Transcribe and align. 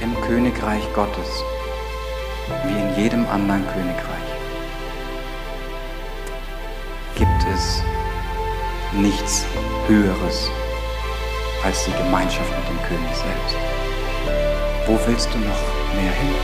im 0.00 0.20
Königreich 0.22 0.82
Gottes, 0.94 1.42
wie 2.66 2.72
in 2.72 2.96
jedem 2.96 3.26
anderen 3.28 3.64
Königreich, 3.68 4.30
gibt 7.14 7.54
es 7.54 7.82
nichts 8.92 9.44
Höheres 9.86 10.50
als 11.64 11.84
die 11.84 11.92
Gemeinschaft 11.92 12.50
mit 12.50 12.68
dem 12.68 12.82
König 12.88 13.14
selbst. 13.14 13.56
Wo 14.86 14.98
willst 15.06 15.32
du 15.32 15.38
noch 15.38 15.62
mehr 15.94 16.12
hin? 16.12 16.34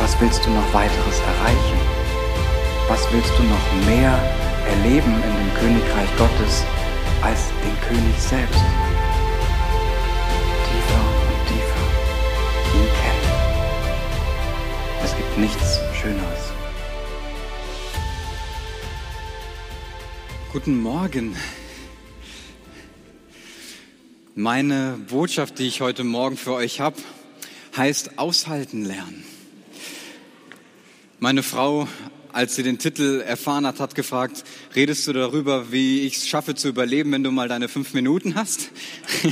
Was 0.00 0.18
willst 0.20 0.44
du 0.46 0.50
noch 0.50 0.74
weiteres 0.74 1.20
erreichen? 1.20 1.80
Was 2.88 3.12
willst 3.12 3.32
du 3.36 3.42
noch 3.42 3.86
mehr 3.86 4.16
erleben 4.70 5.14
in 5.14 5.22
dem 5.22 5.54
Königreich 5.54 6.16
Gottes 6.16 6.64
als 7.22 7.48
den 7.64 7.80
König 7.88 8.18
selbst? 8.18 8.85
Nichts 15.38 15.80
Schöneres. 16.00 16.52
Guten 20.50 20.80
Morgen. 20.80 21.36
Meine 24.34 24.98
Botschaft, 25.10 25.58
die 25.58 25.66
ich 25.66 25.82
heute 25.82 26.04
Morgen 26.04 26.38
für 26.38 26.52
euch 26.54 26.80
habe, 26.80 26.96
heißt 27.76 28.18
aushalten 28.18 28.84
lernen. 28.84 29.24
Meine 31.18 31.42
Frau, 31.42 31.86
als 32.32 32.56
sie 32.56 32.62
den 32.62 32.78
Titel 32.78 33.22
erfahren 33.26 33.66
hat, 33.66 33.78
hat 33.78 33.94
gefragt, 33.94 34.44
redest 34.74 35.06
du 35.06 35.12
darüber, 35.12 35.70
wie 35.70 36.06
ich 36.06 36.16
es 36.16 36.28
schaffe 36.28 36.54
zu 36.54 36.68
überleben, 36.68 37.12
wenn 37.12 37.24
du 37.24 37.30
mal 37.30 37.48
deine 37.48 37.68
fünf 37.68 37.92
Minuten 37.92 38.36
hast? 38.36 38.70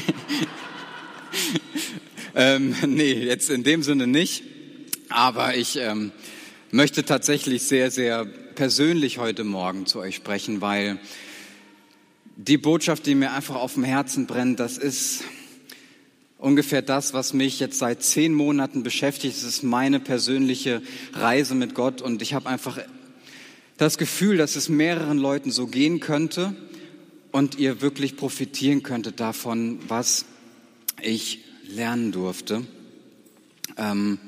ähm, 2.34 2.74
nee, 2.86 3.12
jetzt 3.12 3.48
in 3.48 3.64
dem 3.64 3.82
Sinne 3.82 4.06
nicht. 4.06 4.53
Aber 5.14 5.56
ich 5.56 5.76
ähm, 5.76 6.10
möchte 6.72 7.04
tatsächlich 7.04 7.62
sehr, 7.62 7.92
sehr 7.92 8.24
persönlich 8.24 9.18
heute 9.18 9.44
Morgen 9.44 9.86
zu 9.86 10.00
euch 10.00 10.16
sprechen, 10.16 10.60
weil 10.60 10.98
die 12.34 12.58
Botschaft, 12.58 13.06
die 13.06 13.14
mir 13.14 13.32
einfach 13.32 13.54
auf 13.54 13.74
dem 13.74 13.84
Herzen 13.84 14.26
brennt, 14.26 14.58
das 14.58 14.76
ist 14.76 15.22
ungefähr 16.36 16.82
das, 16.82 17.14
was 17.14 17.32
mich 17.32 17.60
jetzt 17.60 17.78
seit 17.78 18.02
zehn 18.02 18.34
Monaten 18.34 18.82
beschäftigt. 18.82 19.36
Es 19.36 19.44
ist 19.44 19.62
meine 19.62 20.00
persönliche 20.00 20.82
Reise 21.12 21.54
mit 21.54 21.76
Gott 21.76 22.02
und 22.02 22.20
ich 22.20 22.34
habe 22.34 22.48
einfach 22.48 22.80
das 23.76 23.98
Gefühl, 23.98 24.36
dass 24.36 24.56
es 24.56 24.68
mehreren 24.68 25.18
Leuten 25.18 25.52
so 25.52 25.68
gehen 25.68 26.00
könnte 26.00 26.56
und 27.30 27.56
ihr 27.56 27.80
wirklich 27.82 28.16
profitieren 28.16 28.82
könntet 28.82 29.20
davon, 29.20 29.78
was 29.86 30.24
ich 31.00 31.44
lernen 31.68 32.10
durfte. 32.10 32.66
Ähm, 33.76 34.18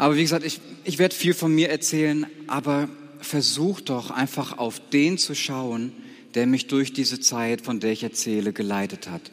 aber 0.00 0.16
wie 0.16 0.22
gesagt, 0.22 0.46
ich, 0.46 0.60
ich 0.84 0.96
werde 0.96 1.14
viel 1.14 1.34
von 1.34 1.54
mir 1.54 1.68
erzählen, 1.68 2.24
aber 2.46 2.88
versucht 3.20 3.90
doch 3.90 4.10
einfach 4.10 4.56
auf 4.56 4.80
den 4.88 5.18
zu 5.18 5.34
schauen, 5.34 5.92
der 6.32 6.46
mich 6.46 6.68
durch 6.68 6.94
diese 6.94 7.20
Zeit, 7.20 7.60
von 7.60 7.80
der 7.80 7.92
ich 7.92 8.02
erzähle, 8.02 8.54
geleitet 8.54 9.10
hat. 9.10 9.30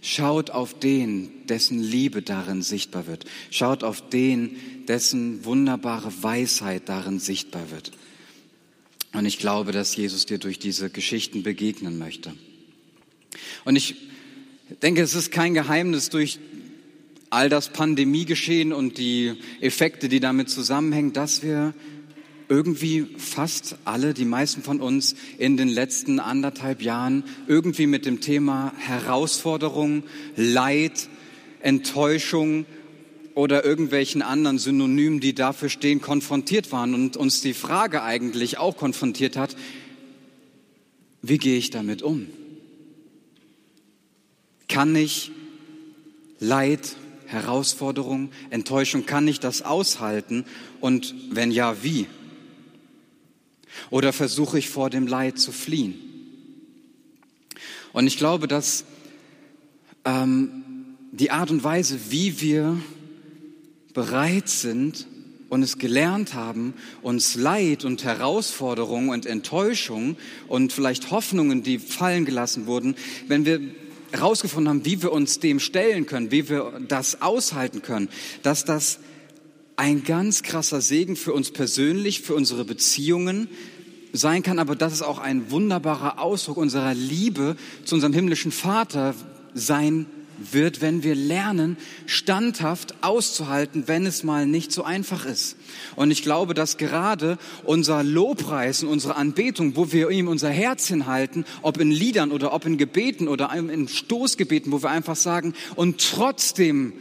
Schaut 0.00 0.48
auf 0.48 0.72
den, 0.72 1.46
dessen 1.48 1.82
Liebe 1.82 2.22
darin 2.22 2.62
sichtbar 2.62 3.06
wird. 3.06 3.26
Schaut 3.50 3.84
auf 3.84 4.08
den, 4.08 4.56
dessen 4.88 5.44
wunderbare 5.44 6.10
Weisheit 6.22 6.88
darin 6.88 7.18
sichtbar 7.18 7.70
wird. 7.70 7.92
Und 9.12 9.26
ich 9.26 9.38
glaube, 9.38 9.72
dass 9.72 9.96
Jesus 9.96 10.24
dir 10.24 10.38
durch 10.38 10.58
diese 10.58 10.88
Geschichten 10.88 11.42
begegnen 11.42 11.98
möchte. 11.98 12.32
Und 13.66 13.76
ich 13.76 13.96
denke, 14.80 15.02
es 15.02 15.14
ist 15.14 15.30
kein 15.30 15.52
Geheimnis 15.52 16.08
durch 16.08 16.38
all 17.30 17.48
das 17.48 17.70
Pandemiegeschehen 17.70 18.72
und 18.72 18.98
die 18.98 19.34
Effekte, 19.60 20.08
die 20.08 20.20
damit 20.20 20.48
zusammenhängen, 20.50 21.12
dass 21.12 21.42
wir 21.42 21.74
irgendwie 22.48 23.06
fast 23.18 23.76
alle, 23.84 24.14
die 24.14 24.24
meisten 24.24 24.62
von 24.62 24.80
uns 24.80 25.16
in 25.38 25.56
den 25.56 25.68
letzten 25.68 26.20
anderthalb 26.20 26.82
Jahren 26.82 27.24
irgendwie 27.48 27.86
mit 27.86 28.06
dem 28.06 28.20
Thema 28.20 28.72
Herausforderung, 28.78 30.04
Leid, 30.36 31.08
Enttäuschung 31.60 32.64
oder 33.34 33.64
irgendwelchen 33.64 34.22
anderen 34.22 34.58
Synonymen, 34.58 35.20
die 35.20 35.34
dafür 35.34 35.68
stehen, 35.68 36.00
konfrontiert 36.00 36.70
waren 36.72 36.94
und 36.94 37.16
uns 37.16 37.40
die 37.40 37.54
Frage 37.54 38.02
eigentlich 38.02 38.58
auch 38.58 38.76
konfrontiert 38.76 39.36
hat, 39.36 39.56
wie 41.22 41.38
gehe 41.38 41.58
ich 41.58 41.70
damit 41.70 42.02
um? 42.02 42.28
Kann 44.68 44.94
ich 44.94 45.32
Leid, 46.38 46.96
Herausforderung, 47.26 48.30
Enttäuschung, 48.50 49.06
kann 49.06 49.26
ich 49.28 49.40
das 49.40 49.62
aushalten? 49.62 50.44
Und 50.80 51.14
wenn 51.30 51.50
ja, 51.50 51.82
wie? 51.82 52.06
Oder 53.90 54.12
versuche 54.12 54.58
ich 54.58 54.68
vor 54.68 54.90
dem 54.90 55.06
Leid 55.06 55.38
zu 55.38 55.52
fliehen? 55.52 55.94
Und 57.92 58.06
ich 58.06 58.18
glaube, 58.18 58.48
dass 58.48 58.84
ähm, 60.04 60.96
die 61.12 61.30
Art 61.30 61.50
und 61.50 61.64
Weise, 61.64 61.98
wie 62.10 62.40
wir 62.40 62.80
bereit 63.94 64.48
sind 64.48 65.06
und 65.48 65.62
es 65.62 65.78
gelernt 65.78 66.34
haben, 66.34 66.74
uns 67.02 67.36
Leid 67.36 67.84
und 67.84 68.04
Herausforderungen 68.04 69.08
und 69.08 69.26
Enttäuschung 69.26 70.16
und 70.48 70.72
vielleicht 70.72 71.10
Hoffnungen, 71.10 71.62
die 71.62 71.78
fallen 71.78 72.24
gelassen 72.24 72.66
wurden, 72.66 72.96
wenn 73.28 73.46
wir 73.46 73.60
herausgefunden 74.12 74.68
haben, 74.68 74.84
wie 74.84 75.02
wir 75.02 75.12
uns 75.12 75.40
dem 75.40 75.60
stellen 75.60 76.06
können, 76.06 76.30
wie 76.30 76.48
wir 76.48 76.80
das 76.88 77.22
aushalten 77.22 77.82
können, 77.82 78.08
dass 78.42 78.64
das 78.64 78.98
ein 79.76 80.04
ganz 80.04 80.42
krasser 80.42 80.80
Segen 80.80 81.16
für 81.16 81.32
uns 81.32 81.50
persönlich, 81.50 82.22
für 82.22 82.34
unsere 82.34 82.64
Beziehungen 82.64 83.48
sein 84.12 84.42
kann, 84.42 84.58
aber 84.58 84.74
dass 84.74 84.92
es 84.92 85.02
auch 85.02 85.18
ein 85.18 85.50
wunderbarer 85.50 86.18
Ausdruck 86.20 86.56
unserer 86.56 86.94
Liebe 86.94 87.56
zu 87.84 87.94
unserem 87.94 88.14
himmlischen 88.14 88.52
Vater 88.52 89.14
sein 89.54 90.06
wird, 90.38 90.80
wenn 90.80 91.02
wir 91.02 91.14
lernen, 91.14 91.76
standhaft 92.06 92.94
auszuhalten, 93.02 93.84
wenn 93.86 94.06
es 94.06 94.22
mal 94.22 94.46
nicht 94.46 94.72
so 94.72 94.82
einfach 94.84 95.24
ist. 95.26 95.56
Und 95.96 96.10
ich 96.10 96.22
glaube, 96.22 96.54
dass 96.54 96.76
gerade 96.76 97.38
unser 97.64 98.02
Lobpreis 98.02 98.82
und 98.82 98.88
unsere 98.88 99.16
Anbetung, 99.16 99.76
wo 99.76 99.92
wir 99.92 100.10
ihm 100.10 100.28
unser 100.28 100.50
Herz 100.50 100.88
hinhalten, 100.88 101.44
ob 101.62 101.78
in 101.78 101.90
Liedern 101.90 102.32
oder 102.32 102.52
ob 102.52 102.66
in 102.66 102.78
Gebeten 102.78 103.28
oder 103.28 103.52
in 103.54 103.88
Stoßgebeten, 103.88 104.72
wo 104.72 104.82
wir 104.82 104.90
einfach 104.90 105.16
sagen, 105.16 105.54
und 105.74 106.00
trotzdem 106.00 106.92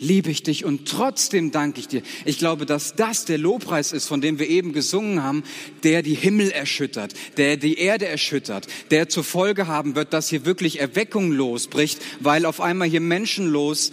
liebe 0.00 0.30
ich 0.30 0.42
dich 0.42 0.64
und 0.64 0.88
trotzdem 0.88 1.52
danke 1.52 1.78
ich 1.78 1.88
dir. 1.88 2.02
Ich 2.24 2.38
glaube, 2.38 2.66
dass 2.66 2.94
das 2.94 3.26
der 3.26 3.38
Lobpreis 3.38 3.92
ist, 3.92 4.08
von 4.08 4.20
dem 4.20 4.38
wir 4.38 4.48
eben 4.48 4.72
gesungen 4.72 5.22
haben, 5.22 5.44
der 5.84 6.02
die 6.02 6.14
Himmel 6.14 6.50
erschüttert, 6.50 7.14
der 7.36 7.56
die 7.56 7.78
Erde 7.78 8.08
erschüttert, 8.08 8.66
der 8.90 9.08
zur 9.08 9.24
Folge 9.24 9.66
haben 9.66 9.94
wird, 9.94 10.12
dass 10.12 10.28
hier 10.28 10.44
wirklich 10.44 10.80
Erweckung 10.80 11.30
losbricht, 11.30 12.00
weil 12.20 12.46
auf 12.46 12.60
einmal 12.60 12.88
hier 12.88 13.00
Menschen 13.00 13.46
los 13.46 13.92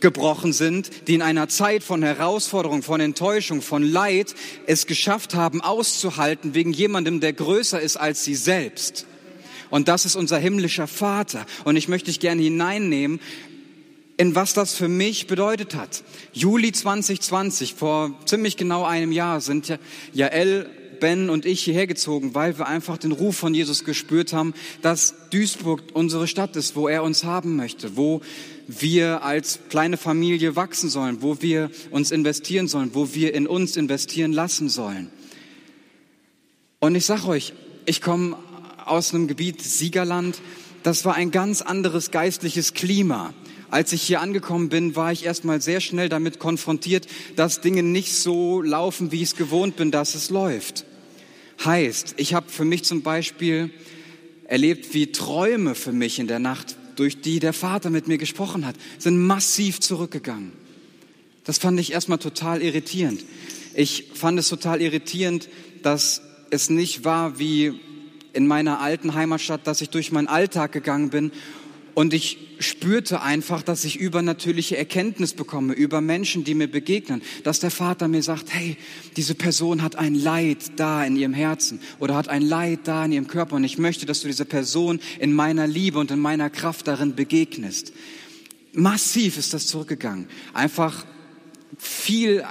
gebrochen 0.00 0.52
sind, 0.52 0.90
die 1.08 1.14
in 1.14 1.22
einer 1.22 1.48
Zeit 1.48 1.82
von 1.82 2.02
Herausforderung, 2.02 2.82
von 2.82 3.00
Enttäuschung, 3.00 3.62
von 3.62 3.82
Leid 3.82 4.34
es 4.66 4.86
geschafft 4.86 5.34
haben, 5.34 5.62
auszuhalten 5.62 6.54
wegen 6.54 6.74
jemandem, 6.74 7.20
der 7.20 7.32
größer 7.32 7.80
ist 7.80 7.96
als 7.96 8.22
sie 8.22 8.34
selbst. 8.34 9.06
Und 9.70 9.88
das 9.88 10.04
ist 10.04 10.14
unser 10.14 10.38
himmlischer 10.38 10.86
Vater. 10.86 11.46
Und 11.64 11.76
ich 11.76 11.88
möchte 11.88 12.06
dich 12.06 12.20
gerne 12.20 12.42
hineinnehmen 12.42 13.20
in 14.18 14.34
was 14.34 14.52
das 14.52 14.74
für 14.74 14.88
mich 14.88 15.28
bedeutet 15.28 15.74
hat. 15.76 16.02
Juli 16.32 16.72
2020, 16.72 17.74
vor 17.74 18.12
ziemlich 18.26 18.56
genau 18.56 18.84
einem 18.84 19.12
Jahr, 19.12 19.40
sind 19.40 19.68
ja 19.68 19.78
Jael, 20.12 20.68
Ben 20.98 21.30
und 21.30 21.46
ich 21.46 21.62
hierher 21.62 21.86
gezogen, 21.86 22.34
weil 22.34 22.58
wir 22.58 22.66
einfach 22.66 22.98
den 22.98 23.12
Ruf 23.12 23.36
von 23.36 23.54
Jesus 23.54 23.84
gespürt 23.84 24.32
haben, 24.32 24.52
dass 24.82 25.14
Duisburg 25.30 25.84
unsere 25.92 26.26
Stadt 26.26 26.56
ist, 26.56 26.74
wo 26.74 26.88
er 26.88 27.04
uns 27.04 27.22
haben 27.22 27.54
möchte, 27.54 27.96
wo 27.96 28.20
wir 28.66 29.22
als 29.22 29.60
kleine 29.68 29.96
Familie 29.96 30.56
wachsen 30.56 30.90
sollen, 30.90 31.22
wo 31.22 31.40
wir 31.40 31.70
uns 31.92 32.10
investieren 32.10 32.66
sollen, 32.66 32.90
wo 32.94 33.14
wir 33.14 33.32
in 33.34 33.46
uns 33.46 33.76
investieren 33.76 34.32
lassen 34.32 34.68
sollen. 34.68 35.10
Und 36.80 36.96
ich 36.96 37.06
sage 37.06 37.28
euch, 37.28 37.52
ich 37.86 38.00
komme 38.00 38.36
aus 38.84 39.14
einem 39.14 39.28
Gebiet 39.28 39.62
Siegerland, 39.62 40.40
das 40.82 41.04
war 41.04 41.14
ein 41.14 41.30
ganz 41.30 41.62
anderes 41.62 42.10
geistliches 42.10 42.74
Klima. 42.74 43.32
Als 43.70 43.92
ich 43.92 44.02
hier 44.02 44.20
angekommen 44.20 44.70
bin, 44.70 44.96
war 44.96 45.12
ich 45.12 45.24
erstmal 45.26 45.60
sehr 45.60 45.80
schnell 45.80 46.08
damit 46.08 46.38
konfrontiert, 46.38 47.06
dass 47.36 47.60
Dinge 47.60 47.82
nicht 47.82 48.14
so 48.14 48.62
laufen, 48.62 49.12
wie 49.12 49.16
ich 49.16 49.30
es 49.30 49.36
gewohnt 49.36 49.76
bin, 49.76 49.90
dass 49.90 50.14
es 50.14 50.30
läuft. 50.30 50.86
Heißt, 51.64 52.14
ich 52.16 52.34
habe 52.34 52.48
für 52.48 52.64
mich 52.64 52.84
zum 52.84 53.02
Beispiel 53.02 53.70
erlebt, 54.44 54.94
wie 54.94 55.12
Träume 55.12 55.74
für 55.74 55.92
mich 55.92 56.18
in 56.18 56.28
der 56.28 56.38
Nacht, 56.38 56.76
durch 56.96 57.20
die 57.20 57.38
der 57.38 57.52
Vater 57.52 57.90
mit 57.90 58.08
mir 58.08 58.18
gesprochen 58.18 58.66
hat, 58.66 58.74
sind 58.98 59.18
massiv 59.18 59.80
zurückgegangen. 59.80 60.52
Das 61.44 61.58
fand 61.58 61.78
ich 61.78 61.92
erstmal 61.92 62.18
total 62.18 62.62
irritierend. 62.62 63.24
Ich 63.74 64.06
fand 64.14 64.38
es 64.38 64.48
total 64.48 64.80
irritierend, 64.80 65.48
dass 65.82 66.22
es 66.50 66.70
nicht 66.70 67.04
war 67.04 67.38
wie 67.38 67.78
in 68.32 68.46
meiner 68.46 68.80
alten 68.80 69.14
Heimatstadt, 69.14 69.66
dass 69.66 69.80
ich 69.80 69.90
durch 69.90 70.12
meinen 70.12 70.28
Alltag 70.28 70.72
gegangen 70.72 71.10
bin 71.10 71.32
Und 71.94 72.14
ich 72.14 72.38
spürte 72.60 73.22
einfach, 73.22 73.62
dass 73.62 73.84
ich 73.84 73.96
übernatürliche 73.96 74.76
Erkenntnis 74.76 75.32
bekomme 75.32 75.74
über 75.74 76.00
Menschen, 76.00 76.44
die 76.44 76.54
mir 76.54 76.68
begegnen. 76.68 77.22
Dass 77.44 77.60
der 77.60 77.70
Vater 77.70 78.08
mir 78.08 78.22
sagt, 78.22 78.52
hey, 78.52 78.76
diese 79.16 79.34
Person 79.34 79.82
hat 79.82 79.96
ein 79.96 80.14
Leid 80.14 80.72
da 80.76 81.04
in 81.04 81.16
ihrem 81.16 81.34
Herzen 81.34 81.80
oder 81.98 82.14
hat 82.14 82.28
ein 82.28 82.42
Leid 82.42 82.80
da 82.84 83.04
in 83.04 83.12
ihrem 83.12 83.26
Körper. 83.26 83.56
Und 83.56 83.64
ich 83.64 83.78
möchte, 83.78 84.06
dass 84.06 84.20
du 84.20 84.28
dieser 84.28 84.44
Person 84.44 85.00
in 85.18 85.32
meiner 85.32 85.66
Liebe 85.66 85.98
und 85.98 86.10
in 86.10 86.20
meiner 86.20 86.50
Kraft 86.50 86.86
darin 86.88 87.14
begegnest. 87.14 87.92
Massiv 88.72 89.38
ist 89.38 89.54
das 89.54 89.66
zurückgegangen. 89.66 90.28
Einfach 90.52 91.04
viel 91.78 92.44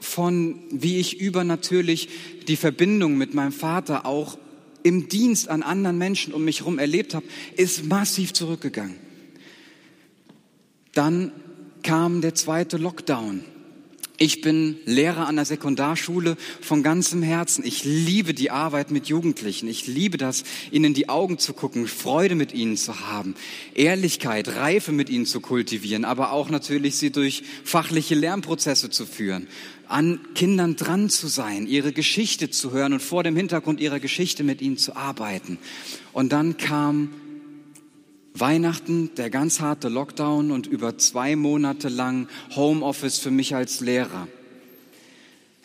von, 0.00 0.60
wie 0.70 0.98
ich 0.98 1.20
übernatürlich 1.20 2.08
die 2.46 2.56
Verbindung 2.56 3.16
mit 3.16 3.34
meinem 3.34 3.52
Vater 3.52 4.06
auch 4.06 4.38
im 4.86 5.08
Dienst 5.08 5.48
an 5.48 5.64
anderen 5.64 5.98
Menschen 5.98 6.32
um 6.32 6.44
mich 6.44 6.60
herum 6.60 6.78
erlebt 6.78 7.12
habe, 7.12 7.26
ist 7.56 7.86
massiv 7.86 8.32
zurückgegangen. 8.32 8.94
Dann 10.94 11.32
kam 11.82 12.20
der 12.20 12.36
zweite 12.36 12.76
Lockdown. 12.76 13.42
Ich 14.18 14.42
bin 14.42 14.78
Lehrer 14.84 15.26
an 15.26 15.36
der 15.36 15.44
Sekundarschule 15.44 16.36
von 16.60 16.84
ganzem 16.84 17.22
Herzen. 17.22 17.66
Ich 17.66 17.84
liebe 17.84 18.32
die 18.32 18.50
Arbeit 18.50 18.92
mit 18.92 19.08
Jugendlichen. 19.08 19.68
Ich 19.68 19.88
liebe 19.88 20.18
das, 20.18 20.44
ihnen 20.70 20.86
in 20.86 20.94
die 20.94 21.08
Augen 21.08 21.38
zu 21.38 21.52
gucken, 21.52 21.88
Freude 21.88 22.36
mit 22.36 22.54
ihnen 22.54 22.76
zu 22.76 23.00
haben, 23.00 23.34
Ehrlichkeit, 23.74 24.48
Reife 24.48 24.92
mit 24.92 25.10
ihnen 25.10 25.26
zu 25.26 25.40
kultivieren, 25.40 26.04
aber 26.04 26.30
auch 26.30 26.48
natürlich 26.48 26.96
sie 26.96 27.10
durch 27.10 27.42
fachliche 27.64 28.14
Lernprozesse 28.14 28.88
zu 28.88 29.04
führen, 29.04 29.48
an 29.88 30.20
Kindern 30.34 30.76
dran 30.76 31.08
zu 31.10 31.28
sein, 31.28 31.66
ihre 31.66 31.92
Geschichte 31.92 32.50
zu 32.50 32.72
hören 32.72 32.92
und 32.92 33.02
vor 33.02 33.22
dem 33.22 33.36
Hintergrund 33.36 33.80
ihrer 33.80 34.00
Geschichte 34.00 34.44
mit 34.44 34.60
ihnen 34.60 34.78
zu 34.78 34.96
arbeiten. 34.96 35.58
Und 36.12 36.32
dann 36.32 36.56
kam 36.56 37.10
Weihnachten, 38.34 39.14
der 39.16 39.30
ganz 39.30 39.60
harte 39.60 39.88
Lockdown 39.88 40.50
und 40.50 40.66
über 40.66 40.98
zwei 40.98 41.36
Monate 41.36 41.88
lang 41.88 42.28
Homeoffice 42.54 43.18
für 43.18 43.30
mich 43.30 43.54
als 43.54 43.80
Lehrer. 43.80 44.28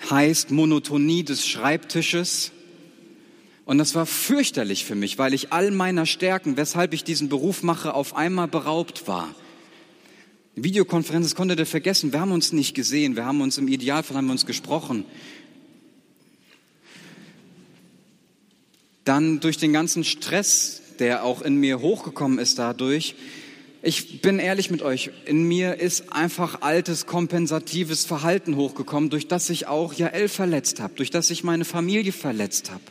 Heißt 0.10 0.52
Monotonie 0.52 1.24
des 1.24 1.48
Schreibtisches. 1.48 2.52
Und 3.66 3.78
das 3.78 3.94
war 3.94 4.06
fürchterlich 4.06 4.86
für 4.86 4.96
mich, 4.96 5.18
weil 5.18 5.34
ich 5.34 5.54
all 5.54 5.72
meiner 5.72 6.06
Stärken, 6.06 6.58
weshalb 6.58 6.94
ich 6.94 7.04
diesen 7.04 7.30
Beruf 7.30 7.62
mache, 7.62 7.94
auf 7.94 8.16
einmal 8.16 8.48
beraubt 8.48 9.08
war. 9.08 9.36
Videokonferenz, 10.56 11.28
das 11.28 11.36
konnte 11.36 11.56
der 11.56 11.66
vergessen. 11.66 12.12
Wir 12.12 12.20
haben 12.20 12.32
uns 12.32 12.52
nicht 12.52 12.74
gesehen. 12.74 13.16
Wir 13.16 13.26
haben 13.26 13.42
uns 13.42 13.58
im 13.58 13.68
Idealfall 13.68 14.18
haben 14.18 14.26
wir 14.26 14.34
uns 14.34 14.46
gesprochen. 14.46 15.06
Dann 19.06 19.40
durch 19.40 19.58
den 19.58 19.74
ganzen 19.74 20.04
Stress, 20.04 20.82
der 21.00 21.24
auch 21.24 21.42
in 21.42 21.56
mir 21.56 21.80
hochgekommen 21.80 22.38
ist 22.38 22.60
dadurch. 22.60 23.16
Ich 23.82 24.22
bin 24.22 24.38
ehrlich 24.38 24.70
mit 24.70 24.84
euch, 24.84 25.10
in 25.26 25.48
mir 25.48 25.80
ist 25.80 26.14
einfach 26.14 26.62
altes 26.62 27.08
kompensatives 27.08 28.06
Verhalten 28.06 28.56
hochgekommen, 28.56 29.10
durch 29.10 29.28
das 29.28 29.50
ich 29.50 29.66
auch 29.66 29.94
Jael 29.94 30.28
verletzt 30.28 30.80
habe, 30.80 30.94
durch 30.96 31.10
das 31.10 31.32
ich 31.32 31.44
meine 31.44 31.66
Familie 31.66 32.12
verletzt 32.12 32.70
habe. 32.70 32.84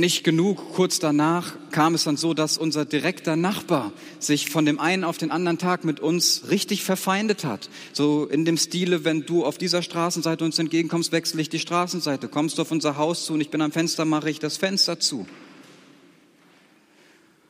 Nicht 0.00 0.24
genug, 0.24 0.72
kurz 0.72 0.98
danach 0.98 1.56
kam 1.72 1.94
es 1.94 2.04
dann 2.04 2.16
so, 2.16 2.32
dass 2.32 2.56
unser 2.56 2.86
direkter 2.86 3.36
Nachbar 3.36 3.92
sich 4.18 4.48
von 4.48 4.64
dem 4.64 4.80
einen 4.80 5.04
auf 5.04 5.18
den 5.18 5.30
anderen 5.30 5.58
Tag 5.58 5.84
mit 5.84 6.00
uns 6.00 6.44
richtig 6.48 6.82
verfeindet 6.82 7.44
hat. 7.44 7.68
So 7.92 8.24
in 8.24 8.46
dem 8.46 8.56
Stile, 8.56 9.04
wenn 9.04 9.26
du 9.26 9.44
auf 9.44 9.58
dieser 9.58 9.82
Straßenseite 9.82 10.42
uns 10.42 10.58
entgegenkommst, 10.58 11.12
wechsle 11.12 11.42
ich 11.42 11.50
die 11.50 11.58
Straßenseite. 11.58 12.28
Kommst 12.28 12.56
du 12.56 12.62
auf 12.62 12.70
unser 12.70 12.96
Haus 12.96 13.26
zu 13.26 13.34
und 13.34 13.42
ich 13.42 13.50
bin 13.50 13.60
am 13.60 13.72
Fenster, 13.72 14.06
mache 14.06 14.30
ich 14.30 14.38
das 14.38 14.56
Fenster 14.56 14.98
zu. 14.98 15.26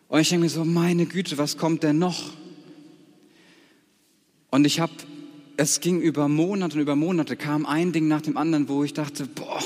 Und 0.08 0.18
ich 0.18 0.30
denke 0.30 0.42
mir 0.42 0.50
so, 0.50 0.64
meine 0.64 1.06
Güte, 1.06 1.38
was 1.38 1.56
kommt 1.56 1.84
denn 1.84 2.00
noch? 2.00 2.32
Und 4.50 4.66
ich 4.66 4.80
habe, 4.80 4.92
es 5.56 5.78
ging 5.78 6.00
über 6.00 6.26
Monate 6.26 6.74
und 6.74 6.82
über 6.82 6.96
Monate, 6.96 7.36
kam 7.36 7.64
ein 7.64 7.92
Ding 7.92 8.08
nach 8.08 8.22
dem 8.22 8.36
anderen, 8.36 8.68
wo 8.68 8.82
ich 8.82 8.92
dachte, 8.92 9.26
boah, 9.26 9.62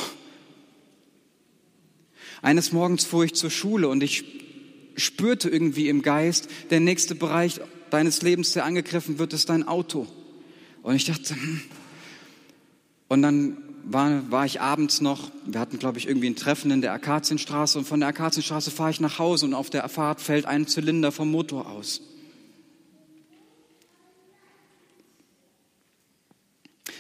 eines 2.43 2.73
Morgens 2.73 3.05
fuhr 3.05 3.25
ich 3.25 3.35
zur 3.35 3.51
Schule 3.51 3.89
und 3.89 4.03
ich 4.03 4.25
spürte 4.97 5.49
irgendwie 5.49 5.89
im 5.89 6.03
Geist, 6.03 6.49
der 6.71 6.81
nächste 6.81 7.15
Bereich 7.15 7.61
deines 7.91 8.23
Lebens, 8.23 8.53
der 8.53 8.65
angegriffen 8.65 9.19
wird, 9.19 9.33
ist 9.33 9.49
dein 9.49 9.67
Auto. 9.67 10.07
Und 10.83 10.95
ich 10.97 11.05
dachte, 11.05 11.35
hm. 11.35 11.61
und 13.09 13.23
dann 13.23 13.57
war, 13.85 14.31
war 14.31 14.47
ich 14.47 14.61
abends 14.61 15.01
noch, 15.01 15.31
wir 15.47 15.61
hatten, 15.61 15.79
glaube 15.79 15.99
ich, 15.99 16.09
irgendwie 16.09 16.29
ein 16.29 16.37
Treffen 16.37 16.71
in 16.71 16.81
der 16.81 16.93
Akazienstraße 16.93 17.79
und 17.79 17.85
von 17.87 18.01
der 18.01 18.09
Akazienstraße 18.09 18.71
fahre 18.71 18.91
ich 18.91 19.01
nach 19.01 19.19
Hause 19.19 19.47
und 19.47 19.55
auf 19.55 19.71
der 19.71 19.89
Fahrt 19.89 20.21
fällt 20.21 20.47
ein 20.47 20.67
Zylinder 20.67 21.13
vom 21.13 21.31
Motor 21.31 21.69
aus. 21.71 22.01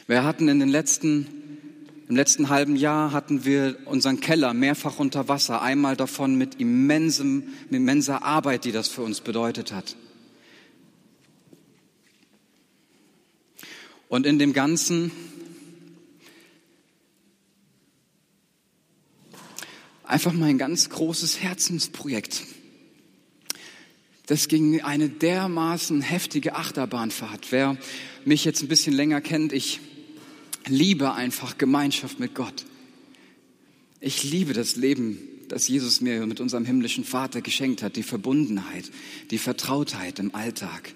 Wir 0.06 0.22
hatten 0.24 0.48
in 0.48 0.60
den 0.60 0.68
letzten 0.68 1.26
im 2.06 2.16
letzten 2.16 2.50
halben 2.50 2.76
Jahr 2.76 3.12
hatten 3.12 3.46
wir 3.46 3.78
unseren 3.86 4.20
Keller 4.20 4.52
mehrfach 4.52 4.98
unter 4.98 5.26
Wasser, 5.28 5.62
einmal 5.62 5.96
davon 5.96 6.36
mit, 6.36 6.60
immensem, 6.60 7.44
mit 7.70 7.80
immenser 7.80 8.22
Arbeit, 8.22 8.66
die 8.66 8.72
das 8.72 8.88
für 8.88 9.02
uns 9.02 9.22
bedeutet 9.22 9.72
hat. 9.72 9.96
Und 14.08 14.26
in 14.26 14.38
dem 14.38 14.52
Ganzen 14.52 15.10
einfach 20.04 20.34
mal 20.34 20.50
ein 20.50 20.58
ganz 20.58 20.90
großes 20.90 21.40
Herzensprojekt. 21.40 22.42
Das 24.26 24.48
ging 24.48 24.82
eine 24.82 25.08
dermaßen 25.08 26.02
heftige 26.02 26.54
Achterbahnfahrt. 26.54 27.50
Wer 27.50 27.78
mich 28.26 28.44
jetzt 28.44 28.62
ein 28.62 28.68
bisschen 28.68 28.94
länger 28.94 29.22
kennt, 29.22 29.52
ich 29.54 29.80
liebe 30.66 31.14
einfach 31.14 31.58
Gemeinschaft 31.58 32.20
mit 32.20 32.34
Gott. 32.34 32.64
Ich 34.00 34.22
liebe 34.22 34.52
das 34.52 34.76
Leben, 34.76 35.18
das 35.48 35.68
Jesus 35.68 36.00
mir 36.00 36.26
mit 36.26 36.40
unserem 36.40 36.64
himmlischen 36.64 37.04
Vater 37.04 37.40
geschenkt 37.40 37.82
hat, 37.82 37.96
die 37.96 38.02
Verbundenheit, 38.02 38.90
die 39.30 39.38
Vertrautheit 39.38 40.18
im 40.18 40.34
Alltag 40.34 40.94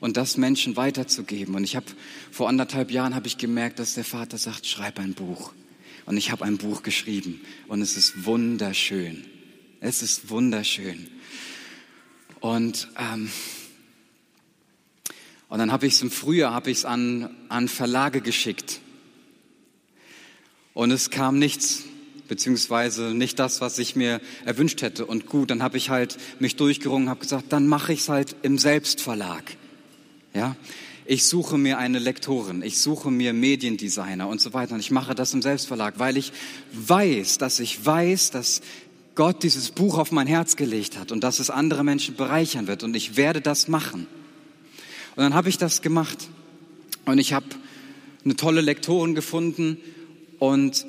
und 0.00 0.16
das 0.16 0.36
Menschen 0.36 0.76
weiterzugeben. 0.76 1.54
Und 1.54 1.64
ich 1.64 1.76
habe 1.76 1.86
vor 2.30 2.48
anderthalb 2.48 2.90
Jahren 2.90 3.14
habe 3.14 3.26
ich 3.26 3.38
gemerkt, 3.38 3.78
dass 3.78 3.94
der 3.94 4.04
Vater 4.04 4.38
sagt, 4.38 4.66
schreib 4.66 4.98
ein 4.98 5.14
Buch. 5.14 5.52
Und 6.06 6.16
ich 6.16 6.30
habe 6.30 6.44
ein 6.44 6.58
Buch 6.58 6.82
geschrieben 6.82 7.40
und 7.66 7.80
es 7.80 7.96
ist 7.96 8.24
wunderschön. 8.26 9.24
Es 9.80 10.02
ist 10.02 10.28
wunderschön. 10.28 11.08
Und 12.40 12.88
ähm, 12.98 13.30
und 15.48 15.58
dann 15.58 15.72
habe 15.72 15.86
ich 15.86 15.94
es 15.94 16.02
im 16.02 16.10
Frühjahr 16.10 16.52
habe 16.52 16.70
ich 16.70 16.78
es 16.78 16.84
an 16.84 17.34
an 17.48 17.68
Verlage 17.68 18.20
geschickt 18.20 18.80
und 20.74 20.90
es 20.90 21.10
kam 21.10 21.38
nichts, 21.38 21.84
beziehungsweise 22.26 23.14
nicht 23.14 23.38
das, 23.38 23.60
was 23.60 23.78
ich 23.78 23.94
mir 23.94 24.20
erwünscht 24.44 24.82
hätte. 24.82 25.06
Und 25.06 25.26
gut, 25.26 25.50
dann 25.50 25.62
habe 25.62 25.76
ich 25.76 25.88
halt 25.88 26.18
mich 26.40 26.56
durchgerungen, 26.56 27.08
habe 27.08 27.20
gesagt, 27.20 27.52
dann 27.52 27.66
mache 27.68 27.92
ich 27.92 28.00
es 28.00 28.08
halt 28.08 28.34
im 28.42 28.58
Selbstverlag. 28.58 29.56
Ja, 30.34 30.56
ich 31.06 31.26
suche 31.26 31.58
mir 31.58 31.78
eine 31.78 32.00
Lektorin, 32.00 32.62
ich 32.62 32.80
suche 32.80 33.10
mir 33.10 33.32
Mediendesigner 33.32 34.26
und 34.26 34.40
so 34.40 34.52
weiter. 34.52 34.74
Und 34.74 34.80
ich 34.80 34.90
mache 34.90 35.14
das 35.14 35.32
im 35.32 35.42
Selbstverlag, 35.42 35.94
weil 35.98 36.16
ich 36.16 36.32
weiß, 36.72 37.38
dass 37.38 37.60
ich 37.60 37.84
weiß, 37.84 38.32
dass 38.32 38.60
Gott 39.14 39.44
dieses 39.44 39.70
Buch 39.70 39.98
auf 39.98 40.10
mein 40.10 40.26
Herz 40.26 40.56
gelegt 40.56 40.98
hat 40.98 41.12
und 41.12 41.22
dass 41.22 41.38
es 41.38 41.50
andere 41.50 41.84
Menschen 41.84 42.16
bereichern 42.16 42.66
wird. 42.66 42.82
Und 42.82 42.96
ich 42.96 43.16
werde 43.16 43.40
das 43.40 43.68
machen. 43.68 44.08
Und 45.14 45.22
dann 45.22 45.34
habe 45.34 45.48
ich 45.48 45.58
das 45.58 45.82
gemacht. 45.82 46.28
Und 47.04 47.18
ich 47.18 47.32
habe 47.32 47.46
eine 48.24 48.34
tolle 48.34 48.60
Lektorin 48.60 49.14
gefunden 49.14 49.76
und 50.44 50.84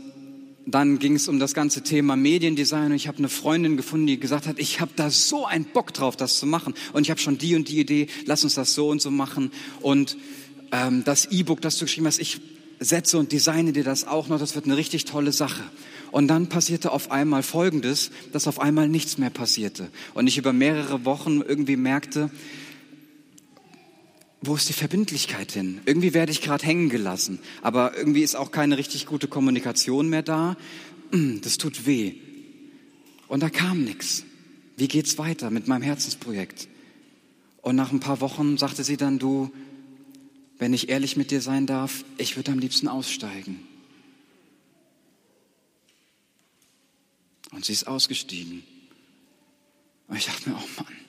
dann 0.66 1.00
ging 1.00 1.16
es 1.16 1.30
um 1.30 1.40
das 1.40 1.54
ganze 1.54 1.82
Thema 1.82 2.18
Mediendesign 2.18 2.88
und 2.88 2.96
ich 2.96 3.08
habe 3.08 3.20
eine 3.20 3.30
Freundin 3.30 3.78
gefunden, 3.78 4.06
die 4.06 4.20
gesagt 4.20 4.48
hat, 4.48 4.60
ich 4.60 4.82
habe 4.82 4.92
da 4.98 5.10
so 5.10 5.46
einen 5.46 5.64
Bock 5.64 5.94
drauf, 5.94 6.18
das 6.18 6.40
zu 6.40 6.46
machen. 6.46 6.74
Und 6.92 7.04
ich 7.04 7.10
habe 7.10 7.22
schon 7.22 7.38
die 7.38 7.56
und 7.56 7.70
die 7.70 7.80
Idee, 7.80 8.08
lass 8.26 8.44
uns 8.44 8.56
das 8.56 8.74
so 8.74 8.90
und 8.90 9.02
so 9.02 9.12
machen. 9.12 9.52
Und 9.80 10.18
ähm, 10.74 11.06
das 11.06 11.32
E-Book, 11.32 11.62
das 11.62 11.78
du 11.78 11.86
geschrieben 11.86 12.06
hast, 12.06 12.20
ich 12.20 12.42
setze 12.82 13.18
und 13.18 13.32
designe 13.32 13.72
dir 13.72 13.86
das 13.86 14.06
auch 14.06 14.28
noch, 14.28 14.40
das 14.40 14.56
wird 14.56 14.66
eine 14.66 14.76
richtig 14.76 15.06
tolle 15.06 15.32
Sache. 15.32 15.64
Und 16.12 16.28
dann 16.28 16.50
passierte 16.50 16.92
auf 16.92 17.12
einmal 17.12 17.42
Folgendes, 17.42 18.12
dass 18.34 18.46
auf 18.46 18.60
einmal 18.60 18.90
nichts 18.90 19.18
mehr 19.18 19.30
passierte. 19.30 19.88
Und 20.16 20.28
ich 20.28 20.38
über 20.38 20.52
mehrere 20.52 21.06
Wochen 21.06 21.40
irgendwie 21.40 21.78
merkte, 21.78 22.30
wo 24.48 24.56
ist 24.56 24.70
die 24.70 24.74
Verbindlichkeit 24.74 25.52
hin? 25.52 25.82
Irgendwie 25.86 26.14
werde 26.14 26.32
ich 26.32 26.42
gerade 26.42 26.66
hängen 26.66 26.90
gelassen, 26.90 27.40
aber 27.62 27.98
irgendwie 27.98 28.22
ist 28.22 28.36
auch 28.36 28.52
keine 28.52 28.78
richtig 28.78 29.06
gute 29.06 29.28
Kommunikation 29.28 30.10
mehr 30.10 30.24
da. 30.24 30.58
Das 31.42 31.58
tut 31.58 31.86
weh. 31.86 32.16
Und 33.28 33.42
da 33.42 33.50
kam 33.50 33.84
nichts. 33.84 34.25
Wie 34.75 34.88
geht's 34.88 35.18
weiter 35.18 35.50
mit 35.50 35.68
meinem 35.68 35.84
Herzensprojekt? 35.84 36.68
Und 37.62 37.75
nach 37.75 37.92
ein 37.92 38.00
paar 38.00 38.22
Wochen 38.22 38.58
sagte 38.58 38.84
sie 38.84 38.98
dann, 38.98 39.20
du, 39.20 39.52
wenn 40.58 40.74
ich 40.74 40.90
ehrlich 40.90 41.16
mit 41.16 41.32
dir 41.32 41.42
sein 41.42 41.68
darf, 41.68 42.04
ich 42.18 42.36
würde 42.36 42.52
am 42.52 42.60
liebsten 42.60 42.88
aussteigen. 42.88 43.60
Und 47.52 47.66
sie 47.66 47.74
ist 47.74 47.88
ausgestiegen. 47.88 48.64
Und 50.08 50.18
ich 50.18 50.25
dachte 50.25 50.50
mir, 50.50 50.56
oh 50.58 50.82
Mann. 50.82 51.05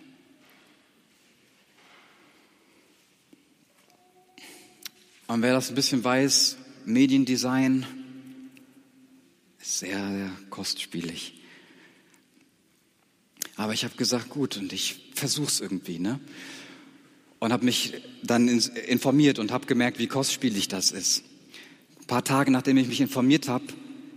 Und 5.27 5.43
wer 5.43 5.53
das 5.55 5.71
ein 5.71 5.75
bisschen 5.75 6.05
weiß, 6.05 6.57
Mediendesign 6.85 7.85
ist 9.61 9.81
sehr, 9.81 9.99
sehr 9.99 10.31
kostspielig. 10.51 11.35
Aber 13.57 13.73
ich 13.73 13.85
habe 13.85 13.97
gesagt, 13.97 14.29
gut, 14.29 14.57
und 14.57 14.73
ich 14.73 15.11
versuche 15.15 15.49
es 15.49 15.61
irgendwie, 15.61 15.99
ne? 15.99 16.21
Und 17.39 17.53
habe 17.53 17.65
mich 17.65 17.95
dann 18.23 18.49
informiert 18.49 19.39
und 19.39 19.51
habe 19.51 19.67
gemerkt, 19.67 19.99
wie 19.99 20.07
kostspielig 20.07 20.69
das 20.69 20.91
ist. 20.91 21.25
Ein 22.01 22.07
paar 22.07 22.25
Tage 22.25 22.51
nachdem 22.51 22.77
ich 22.77 22.87
mich 22.87 23.01
informiert 23.01 23.49
habe, 23.49 23.65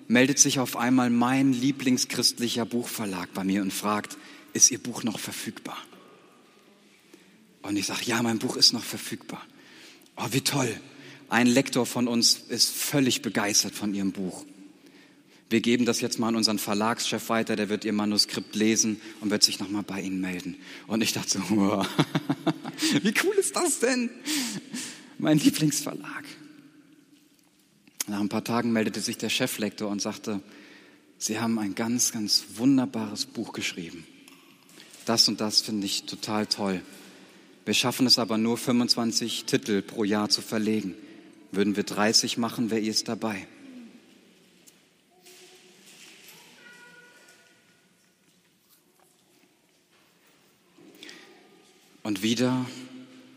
meldet 0.07 0.39
sich 0.39 0.59
auf 0.59 0.77
einmal 0.77 1.09
mein 1.09 1.53
lieblingschristlicher 1.53 2.65
Buchverlag 2.65 3.33
bei 3.33 3.43
mir 3.43 3.61
und 3.61 3.73
fragt, 3.73 4.17
ist 4.53 4.71
Ihr 4.71 4.79
Buch 4.79 5.03
noch 5.03 5.19
verfügbar? 5.19 5.77
Und 7.61 7.75
ich 7.77 7.87
sage, 7.87 8.03
ja, 8.05 8.21
mein 8.21 8.39
Buch 8.39 8.55
ist 8.55 8.73
noch 8.73 8.83
verfügbar. 8.83 9.45
Oh, 10.15 10.27
wie 10.31 10.41
toll. 10.41 10.79
Ein 11.29 11.45
Lektor 11.45 11.85
von 11.85 12.07
uns 12.07 12.41
ist 12.49 12.71
völlig 12.71 13.21
begeistert 13.21 13.75
von 13.75 13.93
Ihrem 13.93 14.11
Buch. 14.11 14.45
Wir 15.49 15.61
geben 15.61 15.85
das 15.85 16.01
jetzt 16.01 16.19
mal 16.19 16.27
an 16.27 16.35
unseren 16.35 16.59
Verlagschef 16.59 17.29
weiter, 17.29 17.55
der 17.55 17.69
wird 17.69 17.85
Ihr 17.85 17.93
Manuskript 17.93 18.55
lesen 18.55 18.99
und 19.21 19.29
wird 19.29 19.43
sich 19.43 19.59
nochmal 19.59 19.83
bei 19.83 20.01
Ihnen 20.01 20.21
melden. 20.21 20.55
Und 20.87 21.01
ich 21.01 21.13
dachte 21.13 21.29
so, 21.29 21.39
wow, 21.49 21.87
wie 23.01 23.13
cool 23.23 23.35
ist 23.39 23.55
das 23.55 23.79
denn? 23.79 24.09
Mein 25.19 25.37
Lieblingsverlag. 25.37 26.23
Nach 28.07 28.19
ein 28.19 28.29
paar 28.29 28.43
Tagen 28.43 28.71
meldete 28.71 29.01
sich 29.01 29.17
der 29.17 29.29
Cheflektor 29.29 29.89
und 29.89 30.01
sagte, 30.01 30.41
Sie 31.19 31.39
haben 31.39 31.59
ein 31.59 31.75
ganz, 31.75 32.11
ganz 32.11 32.45
wunderbares 32.55 33.25
Buch 33.25 33.53
geschrieben. 33.53 34.05
Das 35.05 35.27
und 35.27 35.41
das 35.41 35.61
finde 35.61 35.85
ich 35.85 36.03
total 36.03 36.47
toll. 36.47 36.81
Wir 37.65 37.73
schaffen 37.73 38.07
es 38.07 38.17
aber 38.17 38.37
nur 38.37 38.57
25 38.57 39.45
Titel 39.45 39.81
pro 39.81 40.03
Jahr 40.03 40.29
zu 40.29 40.41
verlegen. 40.41 40.95
Würden 41.51 41.75
wir 41.75 41.83
30 41.83 42.37
machen, 42.37 42.69
wäre 42.69 42.81
ihr 42.81 42.91
es 42.91 43.03
dabei. 43.03 43.47
Und 52.03 52.23
wieder 52.23 52.65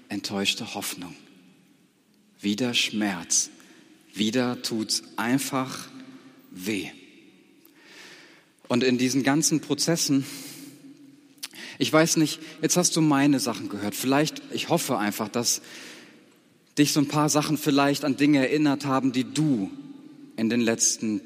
enttäuschte 0.09 0.75
Hoffnung, 0.75 1.15
wieder 2.41 2.75
Schmerz, 2.75 3.51
wieder 4.15 4.63
tut's 4.63 5.03
einfach 5.17 5.89
weh. 6.51 6.91
Und 8.69 8.85
in 8.85 8.97
diesen 8.97 9.23
ganzen 9.23 9.61
Prozessen, 9.61 10.25
ich 11.79 11.93
weiß 11.93 12.17
nicht, 12.17 12.41
jetzt 12.63 12.77
hast 12.77 12.97
du 12.97 13.01
meine 13.01 13.41
Sachen 13.41 13.69
gehört. 13.69 13.95
Vielleicht, 13.95 14.43
ich 14.53 14.69
hoffe 14.69 14.97
einfach, 14.99 15.29
dass 15.29 15.61
dich 16.79 16.93
so 16.93 17.01
ein 17.01 17.09
paar 17.09 17.29
Sachen 17.29 17.59
vielleicht 17.59 18.05
an 18.05 18.17
Dinge 18.17 18.39
erinnert 18.39 18.87
haben, 18.87 19.13
die 19.13 19.25
du 19.25 19.71
in 20.37 20.49
den 20.49 20.61
letzten 20.61 21.21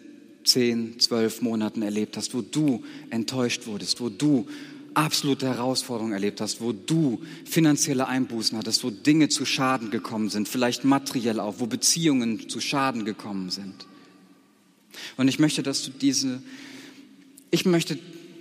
zehn, 0.45 0.99
zwölf 1.01 1.43
Monaten 1.43 1.83
erlebt 1.83 2.17
hast, 2.17 2.35
wo 2.35 2.43
du 2.43 2.85
enttäuscht 3.11 3.67
wurdest, 3.67 4.01
wo 4.01 4.09
du 4.09 4.47
absolute 4.95 5.47
Herausforderungen 5.47 6.15
erlebt 6.15 6.41
hast, 6.41 6.61
wo 6.61 6.73
du 6.73 7.21
finanzielle 7.45 8.09
Einbußen 8.09 8.57
hattest, 8.57 8.83
wo 8.83 8.91
Dinge 8.91 9.29
zu 9.29 9.45
Schaden 9.45 9.91
gekommen 9.91 10.31
sind, 10.31 10.49
vielleicht 10.49 10.85
materiell 10.85 11.39
auch, 11.39 11.57
wo 11.59 11.67
Beziehungen 11.67 12.49
zu 12.49 12.61
Schaden 12.61 13.05
gekommen 13.05 13.51
sind. 13.51 13.87
Und 15.19 15.29
ich 15.29 15.39
möchte, 15.39 15.63
dass 15.63 15.83
du 15.85 15.91
diese, 15.91 16.43
ich 17.51 17.67
möchte 17.67 17.99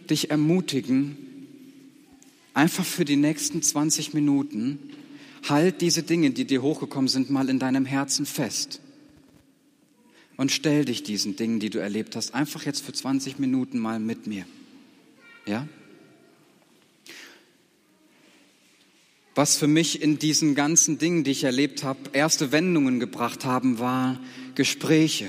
dich 0.10 0.32
ermutigen, 0.32 1.18
einfach 2.54 2.86
für 2.86 3.04
die 3.04 3.18
nächsten 3.18 3.62
20 3.62 4.14
Minuten, 4.14 4.80
halt 5.50 5.82
diese 5.82 6.04
Dinge, 6.04 6.32
die 6.32 6.46
dir 6.46 6.62
hochgekommen 6.62 7.08
sind, 7.08 7.30
mal 7.30 7.50
in 7.50 7.60
deinem 7.60 7.86
Herzen 7.86 8.26
fest. 8.26 8.82
Und 10.38 10.52
stell 10.52 10.86
dich 10.86 11.04
diesen 11.04 11.36
Dingen, 11.36 11.60
die 11.60 11.70
du 11.70 11.80
erlebt 11.80 12.16
hast, 12.16 12.34
einfach 12.34 12.66
jetzt 12.66 12.84
für 12.84 12.94
20 12.94 13.40
Minuten 13.40 13.80
mal 13.80 14.00
mit 14.00 14.28
mir. 14.28 14.46
Ja? 15.46 15.68
Was 19.34 19.58
für 19.58 19.68
mich 19.68 20.02
in 20.02 20.18
diesen 20.18 20.56
ganzen 20.56 20.98
Dingen, 20.98 21.24
die 21.24 21.32
ich 21.32 21.44
erlebt 21.44 21.84
habe, 21.84 22.00
erste 22.14 22.52
Wendungen 22.52 23.00
gebracht 23.00 23.46
haben, 23.46 23.80
war 23.80 24.20
Gespräche 24.56 25.28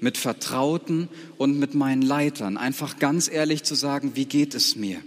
mit 0.00 0.18
Vertrauten 0.18 1.08
und 1.38 1.58
mit 1.58 1.74
meinen 1.74 2.02
Leitern. 2.02 2.58
Einfach 2.58 2.98
ganz 2.98 3.30
ehrlich 3.30 3.62
zu 3.62 3.74
sagen, 3.74 4.12
wie 4.14 4.26
geht 4.26 4.54
es 4.54 4.76
mir? 4.76 5.02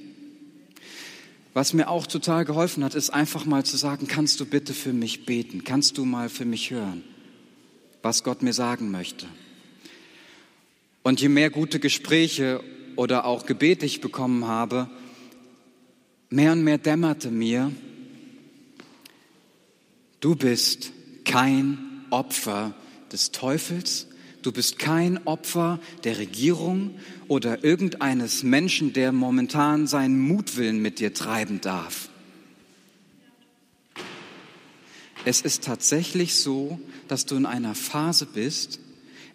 Was 1.53 1.73
mir 1.73 1.89
auch 1.89 2.07
total 2.07 2.45
geholfen 2.45 2.83
hat, 2.83 2.95
ist 2.95 3.09
einfach 3.09 3.45
mal 3.45 3.65
zu 3.65 3.75
sagen, 3.75 4.07
kannst 4.07 4.39
du 4.39 4.45
bitte 4.45 4.73
für 4.73 4.93
mich 4.93 5.25
beten? 5.25 5.63
Kannst 5.63 5.97
du 5.97 6.05
mal 6.05 6.29
für 6.29 6.45
mich 6.45 6.71
hören, 6.71 7.03
was 8.01 8.23
Gott 8.23 8.41
mir 8.43 8.53
sagen 8.53 8.91
möchte? 8.91 9.25
Und 11.03 11.21
je 11.21 11.29
mehr 11.29 11.49
gute 11.49 11.79
Gespräche 11.79 12.63
oder 12.95 13.25
auch 13.25 13.45
Gebete 13.45 13.85
ich 13.85 14.01
bekommen 14.01 14.45
habe, 14.45 14.89
mehr 16.29 16.51
und 16.51 16.63
mehr 16.63 16.77
dämmerte 16.77 17.31
mir, 17.31 17.71
Du 20.19 20.35
bist 20.35 20.91
kein 21.23 21.77
Opfer 22.09 22.73
des 23.11 23.31
Teufels, 23.31 24.07
du 24.41 24.51
bist 24.51 24.79
kein 24.79 25.25
Opfer 25.27 25.79
der 26.03 26.17
Regierung 26.17 26.99
oder 27.27 27.63
irgendeines 27.63 28.43
Menschen, 28.43 28.93
der 28.93 29.11
momentan 29.11 29.87
seinen 29.87 30.19
Mutwillen 30.19 30.81
mit 30.81 30.99
dir 30.99 31.13
treiben 31.13 31.61
darf. 31.61 32.09
Es 35.25 35.41
ist 35.41 35.63
tatsächlich 35.63 36.35
so, 36.35 36.79
dass 37.07 37.25
du 37.25 37.35
in 37.35 37.45
einer 37.45 37.75
Phase 37.75 38.25
bist, 38.25 38.79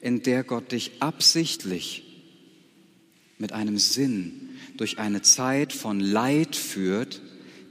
in 0.00 0.22
der 0.22 0.42
Gott 0.42 0.72
dich 0.72 0.92
absichtlich 1.00 2.02
mit 3.38 3.52
einem 3.52 3.78
Sinn 3.78 4.50
durch 4.76 4.98
eine 4.98 5.22
Zeit 5.22 5.72
von 5.72 6.00
Leid 6.00 6.56
führt, 6.56 7.20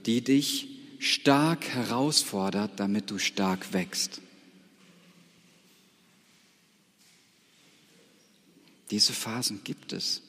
die 0.06 0.22
dich 0.22 0.68
stark 1.00 1.68
herausfordert, 1.68 2.80
damit 2.80 3.12
du 3.12 3.18
stark 3.18 3.74
wächst. 3.74 4.22
Diese 8.92 9.14
Phasen 9.14 9.64
gibt 9.64 9.94
es. 9.94 10.22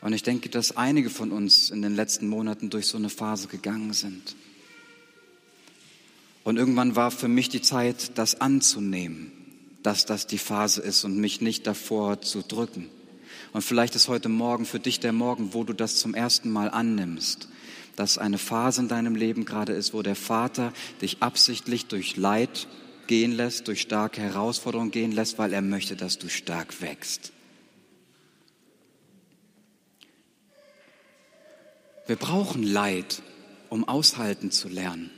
Und 0.00 0.12
ich 0.12 0.22
denke, 0.22 0.50
dass 0.50 0.76
einige 0.76 1.08
von 1.08 1.32
uns 1.32 1.70
in 1.70 1.80
den 1.80 1.94
letzten 1.94 2.28
Monaten 2.28 2.68
durch 2.68 2.86
so 2.86 2.98
eine 2.98 3.08
Phase 3.08 3.48
gegangen 3.48 3.94
sind. 3.94 4.36
Und 6.44 6.58
irgendwann 6.58 6.94
war 6.94 7.10
für 7.10 7.28
mich 7.28 7.48
die 7.48 7.62
Zeit, 7.62 8.18
das 8.18 8.38
anzunehmen, 8.40 9.32
dass 9.82 10.04
das 10.04 10.26
die 10.26 10.36
Phase 10.36 10.82
ist 10.82 11.04
und 11.04 11.16
mich 11.16 11.40
nicht 11.40 11.66
davor 11.66 12.20
zu 12.20 12.42
drücken. 12.42 12.90
Und 13.54 13.62
vielleicht 13.62 13.94
ist 13.94 14.08
heute 14.08 14.28
Morgen 14.28 14.66
für 14.66 14.78
dich 14.78 15.00
der 15.00 15.14
Morgen, 15.14 15.54
wo 15.54 15.64
du 15.64 15.72
das 15.72 15.96
zum 15.96 16.12
ersten 16.12 16.50
Mal 16.50 16.70
annimmst, 16.70 17.48
dass 17.96 18.18
eine 18.18 18.38
Phase 18.38 18.82
in 18.82 18.88
deinem 18.88 19.14
Leben 19.14 19.46
gerade 19.46 19.72
ist, 19.72 19.94
wo 19.94 20.02
der 20.02 20.16
Vater 20.16 20.74
dich 21.00 21.22
absichtlich 21.22 21.86
durch 21.86 22.16
Leid 22.18 22.68
gehen 23.06 23.32
lässt, 23.32 23.68
durch 23.68 23.80
starke 23.80 24.20
Herausforderungen 24.20 24.90
gehen 24.90 25.12
lässt, 25.12 25.38
weil 25.38 25.52
er 25.52 25.62
möchte, 25.62 25.96
dass 25.96 26.18
du 26.18 26.28
stark 26.28 26.80
wächst. 26.80 27.32
Wir 32.06 32.16
brauchen 32.16 32.62
Leid, 32.62 33.22
um 33.70 33.88
aushalten 33.88 34.50
zu 34.50 34.68
lernen. 34.68 35.10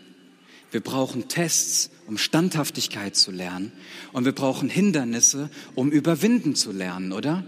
Wir 0.70 0.80
brauchen 0.80 1.28
Tests, 1.28 1.90
um 2.06 2.18
Standhaftigkeit 2.18 3.16
zu 3.16 3.30
lernen. 3.30 3.72
Und 4.12 4.24
wir 4.24 4.32
brauchen 4.32 4.68
Hindernisse, 4.68 5.50
um 5.74 5.90
überwinden 5.90 6.54
zu 6.54 6.72
lernen, 6.72 7.12
oder? 7.12 7.44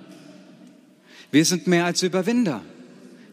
Wir 1.31 1.45
sind 1.45 1.67
mehr 1.67 1.85
als 1.85 2.03
Überwinder. 2.03 2.63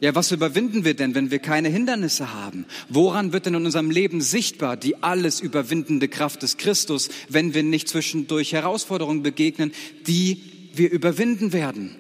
Ja, 0.01 0.13
was 0.13 0.31
überwinden 0.31 0.83
wir 0.83 0.93
denn, 0.93 1.15
wenn 1.15 1.31
wir 1.31 1.39
keine 1.39 1.69
Hindernisse 1.69 2.33
haben? 2.33 2.65
Woran 2.89 3.31
wird 3.31 3.45
denn 3.45 3.53
in 3.53 3.65
unserem 3.65 3.91
Leben 3.91 4.19
sichtbar 4.19 4.75
die 4.75 5.01
alles 5.01 5.39
überwindende 5.39 6.07
Kraft 6.07 6.43
des 6.43 6.57
Christus, 6.57 7.09
wenn 7.29 7.53
wir 7.53 7.63
nicht 7.63 7.87
zwischendurch 7.87 8.53
Herausforderungen 8.53 9.23
begegnen, 9.23 9.71
die 10.05 10.41
wir 10.73 10.91
überwinden 10.91 11.53
werden? 11.53 11.95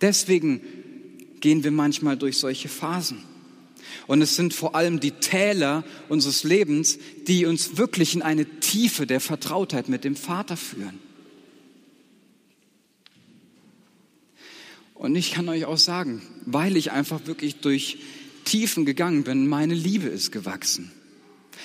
Deswegen 0.00 0.60
gehen 1.40 1.62
wir 1.62 1.70
manchmal 1.70 2.16
durch 2.16 2.38
solche 2.38 2.68
Phasen. 2.68 3.22
Und 4.06 4.20
es 4.20 4.36
sind 4.36 4.52
vor 4.52 4.74
allem 4.74 5.00
die 5.00 5.12
Täler 5.12 5.84
unseres 6.08 6.44
Lebens, 6.44 6.98
die 7.26 7.46
uns 7.46 7.76
wirklich 7.76 8.14
in 8.14 8.22
eine 8.22 8.44
Tiefe 8.60 9.06
der 9.06 9.20
Vertrautheit 9.20 9.88
mit 9.88 10.04
dem 10.04 10.16
Vater 10.16 10.56
führen. 10.56 10.98
Und 14.98 15.14
ich 15.14 15.32
kann 15.32 15.48
euch 15.48 15.66
auch 15.66 15.78
sagen, 15.78 16.22
weil 16.46 16.76
ich 16.76 16.90
einfach 16.90 17.26
wirklich 17.26 17.56
durch 17.56 17.98
Tiefen 18.44 18.86
gegangen 18.86 19.24
bin, 19.24 19.46
meine 19.46 19.74
Liebe 19.74 20.08
ist 20.08 20.32
gewachsen. 20.32 20.90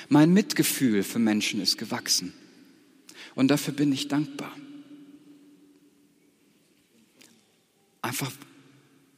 Mein 0.10 0.34
Mitgefühl 0.34 1.04
für 1.04 1.20
Menschen 1.20 1.62
ist 1.62 1.78
gewachsen. 1.78 2.34
Und 3.36 3.50
dafür 3.50 3.74
bin 3.74 3.94
ich 3.94 4.08
dankbar. 4.08 4.54
Einfach, 8.02 8.32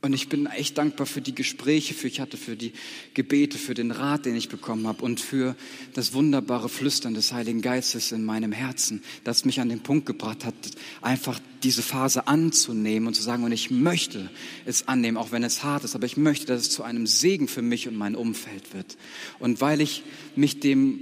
Und 0.01 0.13
ich 0.13 0.27
bin 0.27 0.45
echt 0.45 0.77
dankbar 0.77 1.07
für 1.07 1.21
die 1.21 1.33
Gespräche, 1.33 1.93
für 1.93 2.07
ich 2.07 2.19
hatte, 2.19 2.35
für 2.35 2.57
die 2.57 2.73
Gebete, 3.13 3.57
für 3.57 3.73
den 3.73 3.89
Rat, 3.89 4.25
den 4.25 4.35
ich 4.35 4.49
bekommen 4.49 4.85
habe 4.85 5.03
und 5.03 5.21
für 5.21 5.55
das 5.93 6.13
wunderbare 6.13 6.67
Flüstern 6.67 7.13
des 7.13 7.31
Heiligen 7.31 7.61
Geistes 7.61 8.11
in 8.11 8.25
meinem 8.25 8.51
Herzen, 8.51 9.01
das 9.23 9.45
mich 9.45 9.61
an 9.61 9.69
den 9.69 9.79
Punkt 9.79 10.05
gebracht 10.05 10.43
hat, 10.43 10.55
einfach 11.01 11.39
diese 11.63 11.81
Phase 11.81 12.27
anzunehmen 12.27 13.07
und 13.07 13.13
zu 13.13 13.23
sagen, 13.23 13.43
und 13.43 13.51
ich 13.51 13.71
möchte 13.71 14.29
es 14.65 14.87
annehmen, 14.87 15.17
auch 15.17 15.31
wenn 15.31 15.43
es 15.43 15.63
hart 15.63 15.83
ist, 15.83 15.95
aber 15.95 16.05
ich 16.05 16.17
möchte, 16.17 16.47
dass 16.47 16.61
es 16.61 16.69
zu 16.69 16.83
einem 16.83 17.07
Segen 17.07 17.47
für 17.47 17.61
mich 17.61 17.87
und 17.87 17.95
mein 17.95 18.15
Umfeld 18.15 18.73
wird. 18.73 18.97
Und 19.39 19.61
weil 19.61 19.81
ich 19.81 20.03
mich 20.35 20.59
dem 20.59 20.99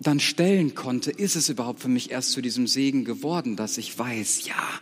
dann 0.00 0.18
stellen 0.18 0.74
konnte, 0.74 1.10
ist 1.10 1.36
es 1.36 1.48
überhaupt 1.48 1.80
für 1.80 1.88
mich 1.88 2.10
erst 2.10 2.32
zu 2.32 2.40
diesem 2.40 2.66
Segen 2.66 3.04
geworden, 3.04 3.56
dass 3.56 3.76
ich 3.76 3.98
weiß, 3.98 4.46
ja, 4.46 4.80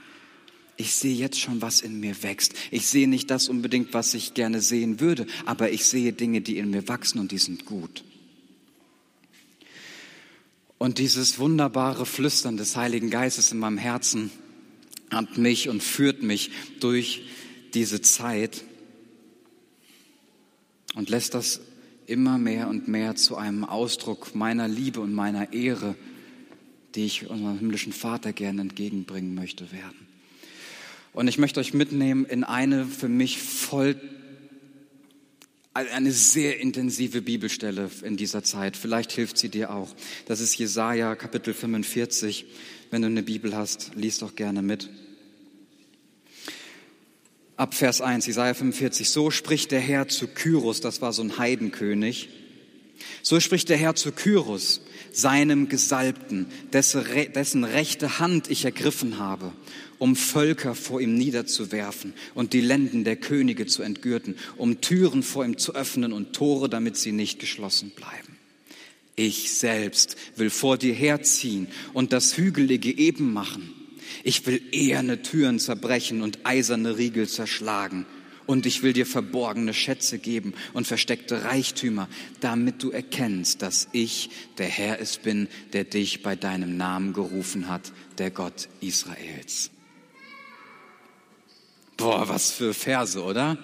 ich 0.76 0.94
sehe 0.94 1.14
jetzt 1.14 1.40
schon, 1.40 1.60
was 1.60 1.80
in 1.80 1.98
mir 1.98 2.22
wächst. 2.22 2.54
Ich 2.70 2.86
sehe 2.86 3.08
nicht 3.08 3.30
das 3.30 3.48
unbedingt, 3.48 3.94
was 3.94 4.14
ich 4.14 4.34
gerne 4.34 4.60
sehen 4.60 5.00
würde, 5.00 5.26
aber 5.44 5.72
ich 5.72 5.84
sehe 5.86 6.12
Dinge, 6.12 6.40
die 6.40 6.58
in 6.58 6.70
mir 6.70 6.86
wachsen 6.86 7.18
und 7.18 7.32
die 7.32 7.38
sind 7.38 7.66
gut. 7.66 8.04
Und 10.78 10.98
dieses 10.98 11.40
wunderbare 11.40 12.06
Flüstern 12.06 12.56
des 12.56 12.76
Heiligen 12.76 13.10
Geistes 13.10 13.50
in 13.50 13.58
meinem 13.58 13.78
Herzen 13.78 14.30
hat 15.10 15.38
mich 15.38 15.68
und 15.68 15.82
führt 15.82 16.22
mich 16.22 16.50
durch 16.80 17.22
diese 17.74 18.00
Zeit 18.00 18.64
und 20.94 21.10
lässt 21.10 21.34
das 21.34 21.60
immer 22.06 22.38
mehr 22.38 22.68
und 22.68 22.88
mehr 22.88 23.16
zu 23.16 23.36
einem 23.36 23.64
Ausdruck 23.64 24.34
meiner 24.34 24.66
Liebe 24.66 25.00
und 25.00 25.12
meiner 25.12 25.52
Ehre, 25.52 25.94
die 26.94 27.04
ich 27.04 27.28
unserem 27.28 27.58
himmlischen 27.58 27.92
Vater 27.92 28.32
gerne 28.32 28.62
entgegenbringen 28.62 29.34
möchte 29.34 29.70
werden. 29.72 30.06
Und 31.12 31.28
ich 31.28 31.38
möchte 31.38 31.60
euch 31.60 31.74
mitnehmen 31.74 32.24
in 32.24 32.44
eine 32.44 32.86
für 32.86 33.08
mich 33.08 33.38
voll, 33.38 33.96
eine 35.74 36.10
sehr 36.10 36.58
intensive 36.60 37.22
Bibelstelle 37.22 37.90
in 38.02 38.16
dieser 38.16 38.42
Zeit. 38.42 38.76
Vielleicht 38.76 39.12
hilft 39.12 39.38
sie 39.38 39.48
dir 39.48 39.70
auch. 39.70 39.94
Das 40.26 40.40
ist 40.40 40.56
Jesaja 40.56 41.14
Kapitel 41.14 41.54
45. 41.54 42.46
Wenn 42.90 43.02
du 43.02 43.08
eine 43.08 43.22
Bibel 43.22 43.56
hast, 43.56 43.92
lies 43.94 44.18
doch 44.18 44.34
gerne 44.34 44.62
mit. 44.62 44.88
Ab 47.56 47.74
Vers 47.74 48.00
1, 48.00 48.26
Jesaja 48.26 48.54
45. 48.54 49.10
So 49.10 49.30
spricht 49.30 49.72
der 49.72 49.80
Herr 49.80 50.08
zu 50.08 50.28
Kyros, 50.28 50.80
das 50.80 51.02
war 51.02 51.12
so 51.12 51.22
ein 51.22 51.38
Heidenkönig. 51.38 52.28
So 53.22 53.40
spricht 53.40 53.68
der 53.68 53.76
Herr 53.76 53.94
zu 53.94 54.12
Kyros, 54.12 54.80
seinem 55.12 55.68
Gesalbten, 55.68 56.46
dessen 56.72 57.64
rechte 57.64 58.18
Hand 58.18 58.50
ich 58.50 58.64
ergriffen 58.64 59.18
habe 59.18 59.52
um 59.98 60.16
Völker 60.16 60.74
vor 60.74 61.00
ihm 61.00 61.14
niederzuwerfen 61.14 62.14
und 62.34 62.52
die 62.52 62.60
Lenden 62.60 63.04
der 63.04 63.16
Könige 63.16 63.66
zu 63.66 63.82
entgürten, 63.82 64.36
um 64.56 64.80
Türen 64.80 65.22
vor 65.22 65.44
ihm 65.44 65.58
zu 65.58 65.74
öffnen 65.74 66.12
und 66.12 66.32
Tore, 66.32 66.68
damit 66.68 66.96
sie 66.96 67.12
nicht 67.12 67.38
geschlossen 67.40 67.90
bleiben. 67.90 68.37
Ich 69.18 69.52
selbst 69.52 70.16
will 70.36 70.48
vor 70.48 70.78
dir 70.78 70.94
herziehen 70.94 71.66
und 71.92 72.12
das 72.12 72.36
Hügelige 72.36 72.96
eben 72.96 73.32
machen. 73.32 73.74
Ich 74.22 74.46
will 74.46 74.62
eherne 74.70 75.22
Türen 75.22 75.58
zerbrechen 75.58 76.22
und 76.22 76.38
eiserne 76.44 76.98
Riegel 76.98 77.26
zerschlagen. 77.26 78.06
Und 78.46 78.64
ich 78.64 78.84
will 78.84 78.92
dir 78.92 79.06
verborgene 79.06 79.74
Schätze 79.74 80.20
geben 80.20 80.54
und 80.72 80.86
versteckte 80.86 81.42
Reichtümer, 81.42 82.08
damit 82.38 82.80
du 82.80 82.92
erkennst, 82.92 83.60
dass 83.60 83.88
ich 83.90 84.30
der 84.56 84.68
Herr 84.68 85.00
es 85.00 85.18
bin, 85.18 85.48
der 85.72 85.82
dich 85.82 86.22
bei 86.22 86.36
deinem 86.36 86.76
Namen 86.76 87.12
gerufen 87.12 87.68
hat, 87.68 87.92
der 88.18 88.30
Gott 88.30 88.68
Israels. 88.80 89.72
Boah, 91.96 92.28
was 92.28 92.52
für 92.52 92.72
Verse, 92.72 93.20
oder? 93.20 93.58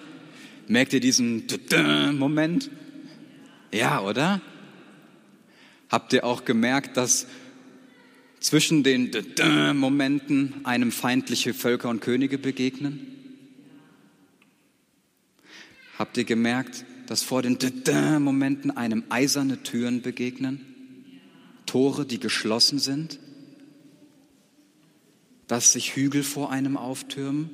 Merkt 0.67 0.91
ihr 0.91 0.99
diesen 0.99 1.47
Moment? 2.19 2.69
Ja, 3.71 4.01
oder? 4.01 4.41
Habt 5.95 6.11
ihr 6.11 6.25
auch 6.25 6.43
gemerkt, 6.43 6.97
dass 6.97 7.25
zwischen 8.41 8.83
den 8.83 9.11
Momenten 9.77 10.65
einem 10.65 10.91
feindliche 10.91 11.53
Völker 11.53 11.87
und 11.87 12.01
Könige 12.01 12.37
begegnen? 12.37 13.07
Habt 15.97 16.17
ihr 16.17 16.25
gemerkt, 16.25 16.83
dass 17.07 17.23
vor 17.23 17.41
den 17.41 17.57
Momenten 18.21 18.71
einem 18.75 19.05
eiserne 19.07 19.63
Türen 19.63 20.01
begegnen? 20.01 20.65
Tore, 21.65 22.05
die 22.05 22.19
geschlossen 22.19 22.79
sind? 22.79 23.21
Dass 25.47 25.71
sich 25.71 25.95
Hügel 25.95 26.23
vor 26.23 26.51
einem 26.51 26.75
auftürmen? 26.75 27.49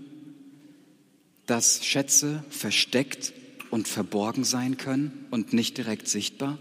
dass 1.52 1.86
Schätze 1.86 2.46
versteckt 2.50 3.34
und 3.72 3.90
verborgen 3.90 4.46
sein 4.46 4.78
können 4.78 5.26
und 5.32 5.52
nicht 5.52 5.78
direkt 5.78 6.08
sichtbar? 6.08 6.58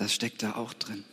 Das 0.00 0.14
steckt 0.14 0.42
da 0.42 0.54
auch 0.54 0.72
drin. 0.72 1.04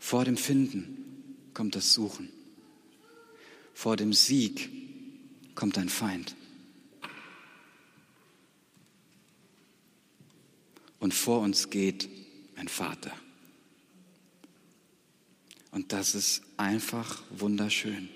Vor 0.00 0.24
dem 0.24 0.36
Finden 0.36 1.36
kommt 1.54 1.76
das 1.76 1.92
Suchen. 1.92 2.30
Vor 3.72 3.96
dem 3.96 4.12
Sieg 4.12 4.70
kommt 5.54 5.78
ein 5.78 5.88
Feind. 5.88 6.34
Und 10.98 11.14
vor 11.14 11.42
uns 11.42 11.70
geht 11.70 12.08
ein 12.56 12.66
Vater. 12.66 13.12
Und 15.70 15.92
das 15.92 16.16
ist 16.16 16.42
einfach 16.56 17.22
wunderschön. 17.30 18.08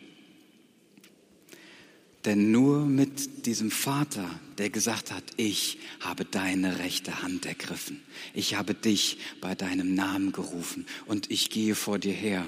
Denn 2.24 2.50
nur 2.50 2.86
mit 2.86 3.44
diesem 3.46 3.70
Vater, 3.70 4.28
der 4.56 4.70
gesagt 4.70 5.12
hat, 5.12 5.24
ich 5.36 5.78
habe 6.00 6.24
deine 6.24 6.78
rechte 6.78 7.22
Hand 7.22 7.44
ergriffen, 7.44 8.00
ich 8.32 8.56
habe 8.56 8.74
dich 8.74 9.18
bei 9.42 9.54
deinem 9.54 9.94
Namen 9.94 10.32
gerufen 10.32 10.86
und 11.06 11.30
ich 11.30 11.50
gehe 11.50 11.74
vor 11.74 11.98
dir 11.98 12.14
her, 12.14 12.46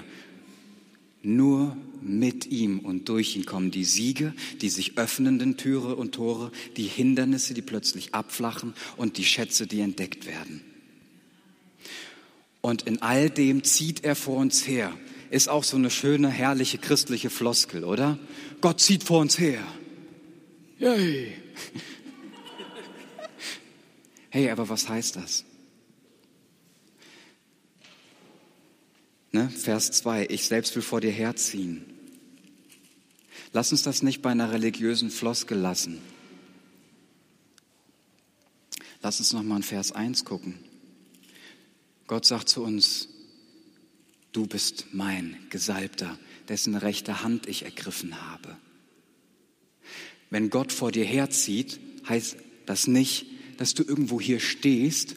nur 1.21 1.77
mit 2.01 2.47
ihm 2.47 2.79
und 2.79 3.09
durch 3.09 3.35
ihn 3.35 3.45
kommen 3.45 3.69
die 3.69 3.83
Siege, 3.83 4.33
die 4.61 4.69
sich 4.69 4.97
öffnenden 4.97 5.57
Türe 5.57 5.95
und 5.95 6.13
Tore, 6.15 6.51
die 6.77 6.87
Hindernisse, 6.87 7.53
die 7.53 7.61
plötzlich 7.61 8.13
abflachen 8.13 8.73
und 8.95 9.17
die 9.17 9.25
Schätze, 9.25 9.67
die 9.67 9.81
entdeckt 9.81 10.25
werden. 10.25 10.61
Und 12.61 12.83
in 12.83 13.01
all 13.01 13.29
dem 13.29 13.63
zieht 13.63 14.03
er 14.03 14.15
vor 14.15 14.37
uns 14.37 14.67
her. 14.67 14.93
Ist 15.29 15.49
auch 15.49 15.63
so 15.63 15.77
eine 15.77 15.89
schöne, 15.89 16.29
herrliche 16.29 16.77
christliche 16.77 17.29
Floskel, 17.29 17.83
oder? 17.83 18.17
Gott 18.61 18.79
zieht 18.79 19.03
vor 19.03 19.19
uns 19.19 19.37
her. 19.39 19.63
Yay. 20.79 21.33
Hey, 24.29 24.51
aber 24.51 24.69
was 24.69 24.87
heißt 24.87 25.15
das? 25.15 25.45
Ne? 29.31 29.49
Vers 29.49 29.91
2, 29.91 30.27
ich 30.29 30.45
selbst 30.45 30.75
will 30.75 30.83
vor 30.83 31.01
dir 31.01 31.11
herziehen. 31.11 31.85
Lass 33.53 33.71
uns 33.71 33.81
das 33.81 34.03
nicht 34.03 34.21
bei 34.21 34.29
einer 34.29 34.51
religiösen 34.51 35.09
Floskel 35.09 35.57
lassen. 35.57 36.01
Lass 39.01 39.19
uns 39.19 39.33
noch 39.33 39.43
mal 39.43 39.57
in 39.57 39.63
Vers 39.63 39.91
1 39.91 40.25
gucken. 40.25 40.59
Gott 42.07 42.25
sagt 42.25 42.49
zu 42.49 42.63
uns, 42.63 43.09
du 44.31 44.45
bist 44.45 44.87
mein 44.91 45.37
Gesalbter, 45.49 46.17
dessen 46.49 46.75
rechte 46.75 47.23
Hand 47.23 47.47
ich 47.47 47.65
ergriffen 47.65 48.21
habe. 48.31 48.55
Wenn 50.29 50.49
Gott 50.49 50.71
vor 50.71 50.91
dir 50.91 51.05
herzieht, 51.05 51.79
heißt 52.07 52.37
das 52.65 52.87
nicht, 52.87 53.25
dass 53.57 53.73
du 53.73 53.83
irgendwo 53.83 54.19
hier 54.21 54.39
stehst 54.39 55.15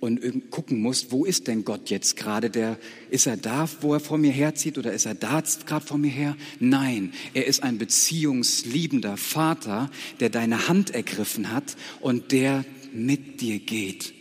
und 0.00 0.50
gucken 0.50 0.80
musst, 0.80 1.12
wo 1.12 1.24
ist 1.24 1.46
denn 1.46 1.64
Gott 1.64 1.88
jetzt 1.88 2.16
gerade? 2.16 2.50
Der, 2.50 2.76
ist 3.10 3.26
er 3.26 3.36
da, 3.36 3.68
wo 3.82 3.94
er 3.94 4.00
vor 4.00 4.18
mir 4.18 4.32
herzieht 4.32 4.76
oder 4.76 4.92
ist 4.92 5.06
er 5.06 5.14
da 5.14 5.40
gerade 5.40 5.86
vor 5.86 5.98
mir 5.98 6.10
her? 6.10 6.36
Nein, 6.58 7.12
er 7.34 7.46
ist 7.46 7.62
ein 7.62 7.78
beziehungsliebender 7.78 9.16
Vater, 9.16 9.90
der 10.18 10.28
deine 10.28 10.66
Hand 10.66 10.90
ergriffen 10.90 11.52
hat 11.52 11.76
und 12.00 12.32
der 12.32 12.64
mit 12.92 13.40
dir 13.40 13.60
geht. 13.60 14.12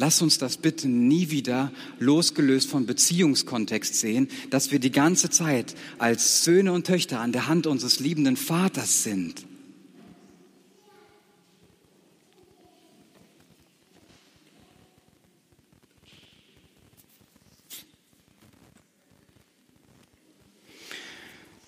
Lass 0.00 0.22
uns 0.22 0.38
das 0.38 0.56
bitte 0.56 0.88
nie 0.88 1.28
wieder 1.28 1.70
losgelöst 1.98 2.70
vom 2.70 2.86
Beziehungskontext 2.86 3.96
sehen, 3.96 4.28
dass 4.48 4.72
wir 4.72 4.78
die 4.78 4.90
ganze 4.90 5.28
Zeit 5.28 5.74
als 5.98 6.42
Söhne 6.42 6.72
und 6.72 6.86
Töchter 6.86 7.20
an 7.20 7.32
der 7.32 7.48
Hand 7.48 7.66
unseres 7.66 8.00
liebenden 8.00 8.38
Vaters 8.38 9.02
sind. 9.02 9.44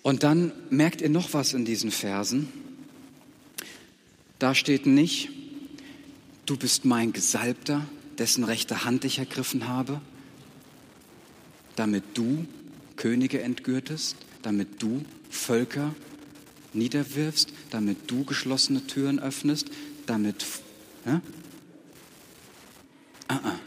Und 0.00 0.22
dann 0.22 0.52
merkt 0.70 1.02
ihr 1.02 1.10
noch 1.10 1.34
was 1.34 1.52
in 1.52 1.66
diesen 1.66 1.90
Versen. 1.90 2.48
Da 4.38 4.54
steht 4.54 4.86
nicht, 4.86 5.28
du 6.46 6.56
bist 6.56 6.86
mein 6.86 7.12
Gesalbter, 7.12 7.86
dessen 8.22 8.44
rechte 8.44 8.84
Hand 8.84 9.04
ich 9.04 9.18
ergriffen 9.18 9.66
habe, 9.66 10.00
damit 11.74 12.04
du 12.14 12.46
Könige 12.94 13.42
entgürtest, 13.42 14.14
damit 14.42 14.80
du 14.80 15.04
Völker 15.28 15.92
niederwirfst, 16.72 17.48
damit 17.70 18.08
du 18.08 18.24
geschlossene 18.24 18.86
Türen 18.86 19.18
öffnest, 19.18 19.72
damit... 20.06 20.46
Ja? 21.04 21.20
Ah, 23.26 23.40
ah. 23.42 23.58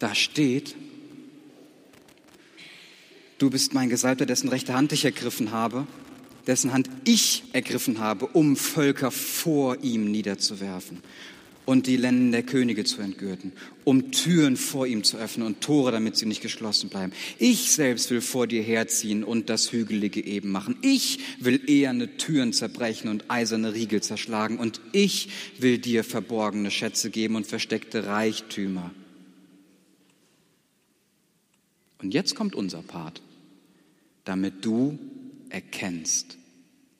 Da 0.00 0.16
steht, 0.16 0.74
du 3.38 3.50
bist 3.50 3.72
mein 3.72 3.88
Gesalbter, 3.88 4.26
dessen 4.26 4.48
rechte 4.48 4.74
Hand 4.74 4.90
ich 4.90 5.04
ergriffen 5.04 5.52
habe, 5.52 5.86
dessen 6.48 6.72
Hand 6.72 6.90
ich 7.04 7.44
ergriffen 7.52 8.00
habe, 8.00 8.26
um 8.26 8.56
Völker 8.56 9.12
vor 9.12 9.76
ihm 9.84 10.10
niederzuwerfen 10.10 11.00
und 11.70 11.86
die 11.86 11.96
Lenden 11.96 12.32
der 12.32 12.42
Könige 12.42 12.82
zu 12.82 13.00
entgürten, 13.00 13.52
um 13.84 14.10
Türen 14.10 14.56
vor 14.56 14.88
ihm 14.88 15.04
zu 15.04 15.18
öffnen 15.18 15.46
und 15.46 15.60
Tore, 15.60 15.92
damit 15.92 16.16
sie 16.16 16.26
nicht 16.26 16.42
geschlossen 16.42 16.90
bleiben. 16.90 17.12
Ich 17.38 17.70
selbst 17.70 18.10
will 18.10 18.22
vor 18.22 18.48
dir 18.48 18.60
herziehen 18.60 19.22
und 19.22 19.48
das 19.48 19.70
Hügelige 19.70 20.20
eben 20.20 20.50
machen. 20.50 20.76
Ich 20.82 21.20
will 21.38 21.62
eherne 21.70 22.16
Türen 22.16 22.52
zerbrechen 22.52 23.08
und 23.08 23.30
eiserne 23.30 23.72
Riegel 23.72 24.02
zerschlagen 24.02 24.58
und 24.58 24.80
ich 24.90 25.28
will 25.60 25.78
dir 25.78 26.02
verborgene 26.02 26.72
Schätze 26.72 27.08
geben 27.08 27.36
und 27.36 27.46
versteckte 27.46 28.04
Reichtümer. 28.04 28.90
Und 32.02 32.12
jetzt 32.12 32.34
kommt 32.34 32.56
unser 32.56 32.82
Part, 32.82 33.22
damit 34.24 34.64
du 34.64 34.98
erkennst, 35.50 36.36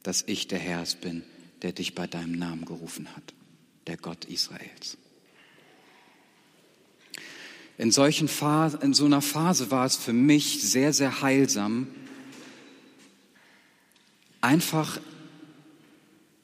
dass 0.04 0.22
ich 0.28 0.46
der 0.46 0.60
Herr 0.60 0.84
bin, 1.00 1.24
der 1.62 1.72
dich 1.72 1.96
bei 1.96 2.06
deinem 2.06 2.38
Namen 2.38 2.66
gerufen 2.66 3.08
hat 3.16 3.34
der 3.86 3.96
Gott 3.96 4.24
Israels. 4.26 4.96
In, 7.78 7.90
solchen 7.90 8.28
Phasen, 8.28 8.80
in 8.82 8.94
so 8.94 9.06
einer 9.06 9.22
Phase 9.22 9.70
war 9.70 9.86
es 9.86 9.96
für 9.96 10.12
mich 10.12 10.62
sehr, 10.62 10.92
sehr 10.92 11.22
heilsam, 11.22 11.88
einfach 14.40 15.00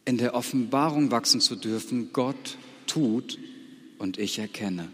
in 0.05 0.19
der 0.19 0.35
Offenbarung 0.35 1.11
wachsen 1.11 1.41
zu 1.41 1.57
dürfen, 1.57 2.13
Gott 2.13 2.57
tut 2.87 3.39
und 3.99 4.19
ich 4.19 4.39
erkenne. 4.39 4.89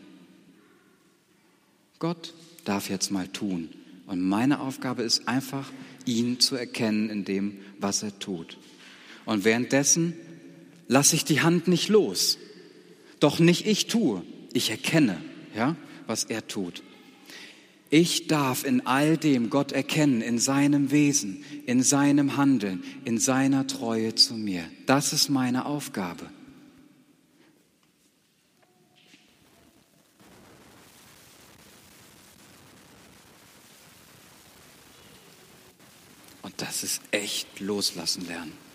Gott 1.99 2.35
darf 2.65 2.89
jetzt 2.89 3.11
mal 3.11 3.29
tun. 3.29 3.69
Und 4.07 4.21
meine 4.21 4.61
Aufgabe 4.61 5.03
ist 5.03 5.29
einfach, 5.29 5.71
ihn 6.05 6.41
zu 6.41 6.57
erkennen 6.57 7.11
in 7.11 7.25
dem, 7.25 7.59
was 7.79 8.03
er 8.03 8.19
tut. 8.19 8.59
Und 9.25 9.45
währenddessen 9.45 10.15
lasse 10.93 11.17
ich 11.17 11.25
die 11.25 11.41
Hand 11.41 11.69
nicht 11.69 11.89
los. 11.89 12.39
Doch 13.19 13.39
nicht 13.39 13.67
ich 13.67 13.87
tue, 13.87 14.23
ich 14.53 14.71
erkenne, 14.71 15.17
ja, 15.57 15.75
was 16.07 16.25
er 16.25 16.47
tut. 16.47 16.83
Ich 17.89 18.27
darf 18.27 18.65
in 18.65 18.87
all 18.87 19.17
dem 19.17 19.49
Gott 19.49 19.73
erkennen, 19.73 20.21
in 20.21 20.39
seinem 20.39 20.91
Wesen, 20.91 21.45
in 21.67 21.83
seinem 21.83 22.37
Handeln, 22.37 22.85
in 23.05 23.19
seiner 23.19 23.67
Treue 23.67 24.15
zu 24.15 24.35
mir. 24.35 24.65
Das 24.87 25.13
ist 25.13 25.31
meine 25.31 25.65
Aufgabe. 25.67 26.27
Und 36.43 36.55
das 36.59 36.83
ist 36.83 37.01
echt 37.13 37.61
loslassen 37.61 38.27
lernen 38.27 38.72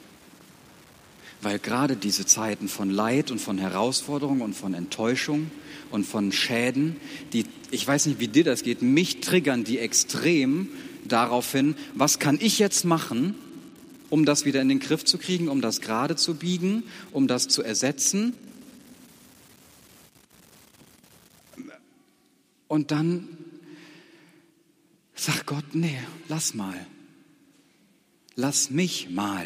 weil 1.42 1.60
gerade 1.60 1.96
diese 1.96 2.26
Zeiten 2.26 2.68
von 2.68 2.90
Leid 2.90 3.32
und 3.32 3.40
von 3.40 3.58
Herausforderung 3.58 4.42
und 4.42 4.54
von 4.54 4.74
Enttäuschung 4.74 5.52
und 5.92 6.06
von 6.06 6.32
Schäden, 6.32 6.98
die, 7.34 7.46
ich 7.72 7.88
weiß 7.88 8.08
nicht, 8.08 8.20
wie 8.20 8.28
dir 8.28 8.44
das 8.44 8.64
geht, 8.64 8.82
mich 8.82 9.22
triggern 9.22 9.64
die 9.64 9.80
extrem 9.80 10.70
darauf 11.06 11.52
hin, 11.52 11.76
was 11.94 12.20
kann 12.20 12.38
ich 12.42 12.60
jetzt 12.60 12.86
machen, 12.86 13.36
um 14.10 14.26
das 14.26 14.46
wieder 14.46 14.62
in 14.62 14.70
den 14.70 14.80
Griff 14.80 15.06
zu 15.06 15.18
kriegen, 15.18 15.48
um 15.48 15.62
das 15.62 15.82
gerade 15.82 16.16
zu 16.16 16.36
biegen, 16.36 16.84
um 17.12 17.28
das 17.28 17.48
zu 17.48 17.62
ersetzen. 17.62 18.34
Und 22.68 22.92
dann 22.92 23.28
sagt 25.16 25.46
Gott, 25.46 25.74
nee, 25.74 26.00
lass 26.28 26.54
mal. 26.54 26.86
Lass 28.36 28.70
mich 28.70 29.10
mal. 29.10 29.46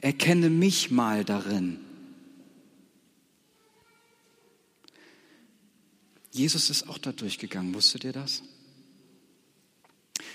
Erkenne 0.00 0.50
mich 0.50 0.90
mal 0.90 1.24
darin. 1.24 1.78
Jesus 6.32 6.70
ist 6.70 6.88
auch 6.88 6.98
da 6.98 7.12
durchgegangen, 7.12 7.74
wusstet 7.74 8.04
ihr 8.04 8.12
das? 8.12 8.42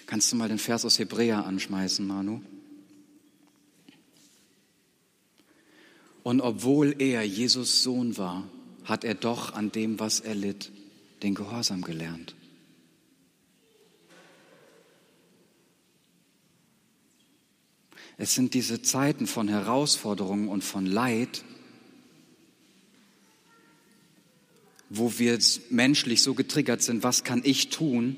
Kannst 0.06 0.32
du 0.32 0.36
mal 0.36 0.50
den 0.50 0.60
Vers 0.60 0.86
aus 0.86 1.00
Hebräer 1.00 1.46
anschmeißen, 1.46 2.06
Manu? 2.06 2.42
Und 6.22 6.42
obwohl 6.42 6.96
er 7.00 7.24
Jesus 7.24 7.84
Sohn 7.84 8.18
war, 8.18 8.50
hat 8.84 9.04
er 9.04 9.16
doch 9.16 9.54
an 9.54 9.72
dem, 9.72 10.00
was 10.00 10.20
er 10.20 10.36
litt, 10.36 10.72
den 11.24 11.34
Gehorsam 11.34 11.82
gelernt. 11.82 12.36
Es 18.18 18.34
sind 18.34 18.54
diese 18.54 18.82
Zeiten 18.82 19.28
von 19.28 19.48
Herausforderungen 19.48 20.48
und 20.48 20.64
von 20.64 20.86
Leid, 20.86 21.44
wo 24.90 25.18
wir 25.18 25.38
menschlich 25.70 26.22
so 26.22 26.34
getriggert 26.34 26.82
sind, 26.82 27.04
was 27.04 27.24
kann 27.24 27.42
ich 27.44 27.70
tun, 27.70 28.16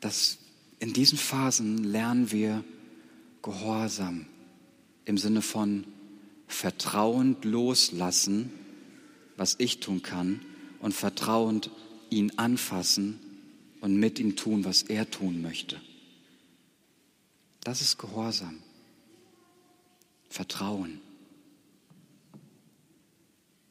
dass 0.00 0.38
in 0.80 0.92
diesen 0.92 1.16
Phasen 1.16 1.84
lernen 1.84 2.30
wir 2.30 2.64
Gehorsam 3.42 4.26
im 5.04 5.18
Sinne 5.18 5.42
von 5.42 5.84
vertrauend 6.46 7.44
loslassen, 7.44 8.50
was 9.36 9.56
ich 9.58 9.80
tun 9.80 10.02
kann, 10.02 10.40
und 10.80 10.92
vertrauend 10.92 11.70
ihn 12.10 12.32
anfassen 12.36 13.18
und 13.80 13.96
mit 13.96 14.18
ihm 14.18 14.36
tun, 14.36 14.64
was 14.64 14.82
er 14.82 15.10
tun 15.10 15.40
möchte. 15.42 15.80
Das 17.64 17.80
ist 17.80 17.98
Gehorsam. 17.98 18.62
Vertrauen. 20.28 21.00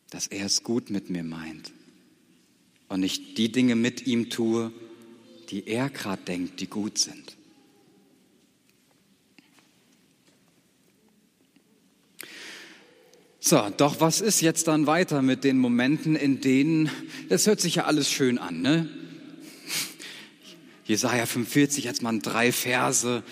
Dass 0.10 0.28
er 0.28 0.48
es 0.48 0.64
gut 0.64 0.90
mit 0.90 1.10
mir 1.10 1.24
meint. 1.24 1.72
Und 2.90 3.04
ich 3.04 3.36
die 3.36 3.52
Dinge 3.52 3.76
mit 3.76 4.06
ihm 4.08 4.30
tue, 4.30 4.72
die 5.50 5.68
er 5.68 5.90
gerade 5.90 6.24
denkt, 6.24 6.60
die 6.60 6.68
gut 6.68 6.98
sind. 6.98 7.38
So, 13.40 13.70
doch 13.76 14.00
was 14.00 14.22
ist 14.22 14.42
jetzt 14.42 14.68
dann 14.68 14.88
weiter 14.88 15.22
mit 15.22 15.44
den 15.44 15.58
Momenten, 15.58 16.16
in 16.16 16.40
denen, 16.40 16.90
das 17.30 17.46
hört 17.46 17.60
sich 17.60 17.76
ja 17.76 17.86
alles 17.86 18.10
schön 18.10 18.38
an, 18.38 18.62
ne? 18.62 18.88
Jesaja 20.86 21.26
45, 21.26 21.84
jetzt 21.84 22.02
mal 22.02 22.18
drei 22.20 22.52
Verse 22.52 23.24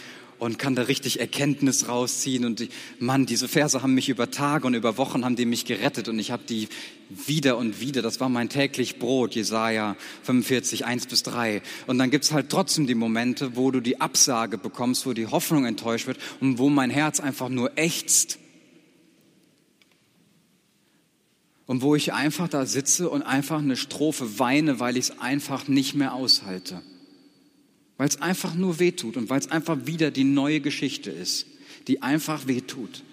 und 0.42 0.58
kann 0.58 0.74
da 0.74 0.82
richtig 0.82 1.20
Erkenntnis 1.20 1.88
rausziehen. 1.88 2.46
Und 2.46 2.68
Mann, 2.98 3.28
diese 3.28 3.48
Verse 3.48 3.84
haben 3.84 3.94
mich 3.94 4.10
über 4.10 4.32
Tage 4.32 4.66
und 4.66 4.74
über 4.74 4.98
Wochen 4.98 5.24
haben 5.24 5.36
die 5.36 5.46
mich 5.46 5.66
gerettet 5.66 6.08
und 6.08 6.18
ich 6.18 6.32
habe 6.32 6.42
die 6.50 6.68
wieder 7.12 7.58
und 7.58 7.80
wieder. 7.80 8.02
Das 8.02 8.20
war 8.20 8.28
mein 8.28 8.50
täglich 8.50 8.98
Brot, 8.98 9.36
Jesaja 9.36 9.96
45, 10.24 10.84
1 10.84 11.06
bis 11.06 11.22
3. 11.22 11.62
Und 11.86 12.00
dann 12.00 12.10
gibt's 12.10 12.32
halt 12.32 12.50
trotzdem 12.50 12.88
die 12.88 12.96
Momente, 12.96 13.56
wo 13.56 13.70
du 13.70 13.82
die 13.82 14.02
Absage 14.02 14.58
bekommst, 14.58 15.06
wo 15.06 15.14
die 15.14 15.28
Hoffnung 15.28 15.66
enttäuscht 15.66 16.08
wird 16.08 16.18
und 16.40 16.58
wo 16.58 16.70
mein 16.70 16.90
Herz 16.90 17.20
einfach 17.20 17.50
nur 17.50 17.78
ächzt. 17.78 18.40
Und 21.68 21.84
wo 21.84 21.94
ich 21.94 22.14
einfach 22.14 22.48
da 22.48 22.66
sitze 22.66 23.12
und 23.12 23.22
einfach 23.22 23.60
eine 23.60 23.78
Strophe 23.78 24.40
weine, 24.40 24.80
weil 24.80 24.98
ich 24.98 25.10
es 25.10 25.20
einfach 25.20 25.68
nicht 25.68 25.94
mehr 25.94 26.16
aushalte 26.16 26.82
weil 28.02 28.08
es 28.08 28.20
einfach 28.20 28.56
nur 28.56 28.80
wehtut 28.80 29.16
und 29.16 29.30
weil 29.30 29.40
es 29.40 29.52
einfach 29.52 29.86
wieder 29.86 30.10
die 30.10 30.24
neue 30.24 30.60
Geschichte 30.60 31.12
ist, 31.12 31.46
die 31.88 32.02
einfach 32.02 32.48
wehtut. 32.48 33.04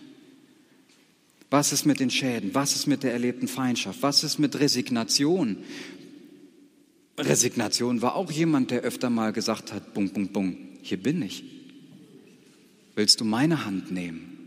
Was 1.50 1.74
ist 1.74 1.84
mit 1.84 2.00
den 2.00 2.08
Schäden? 2.08 2.54
Was 2.54 2.74
ist 2.74 2.86
mit 2.86 3.02
der 3.02 3.12
erlebten 3.12 3.48
Feindschaft? 3.48 4.00
Was 4.00 4.24
ist 4.24 4.38
mit 4.38 4.58
Resignation? 4.58 5.58
Resignation 7.18 8.00
war 8.00 8.16
auch 8.16 8.32
jemand, 8.32 8.70
der 8.70 8.80
öfter 8.80 9.10
mal 9.10 9.34
gesagt 9.34 9.74
hat, 9.74 9.92
bung, 9.92 10.08
bung, 10.08 10.28
bung, 10.28 10.56
hier 10.80 10.96
bin 10.96 11.20
ich. 11.20 11.44
Willst 12.94 13.20
du 13.20 13.26
meine 13.26 13.66
Hand 13.66 13.90
nehmen? 13.90 14.37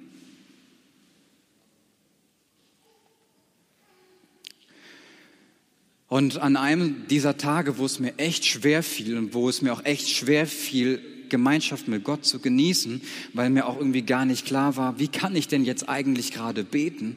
Und 6.12 6.40
an 6.40 6.58
einem 6.58 7.08
dieser 7.08 7.38
Tage, 7.38 7.78
wo 7.78 7.86
es 7.86 8.00
mir 8.00 8.20
echt 8.20 8.46
schwer 8.46 8.84
fiel 8.84 9.18
und 9.18 9.34
wo 9.34 9.48
es 9.48 9.62
mir 9.62 9.72
auch 9.72 9.86
echt 9.86 10.10
schwer 10.10 10.46
fiel, 10.46 11.02
Gemeinschaft 11.30 11.88
mit 11.88 12.04
Gott 12.04 12.26
zu 12.26 12.40
genießen, 12.40 13.02
weil 13.34 13.50
mir 13.50 13.66
auch 13.66 13.78
irgendwie 13.78 14.02
gar 14.02 14.26
nicht 14.26 14.46
klar 14.46 14.76
war, 14.76 15.00
wie 15.00 15.08
kann 15.08 15.36
ich 15.36 15.48
denn 15.48 15.64
jetzt 15.64 15.88
eigentlich 15.88 16.32
gerade 16.32 16.66
beten? 16.66 17.16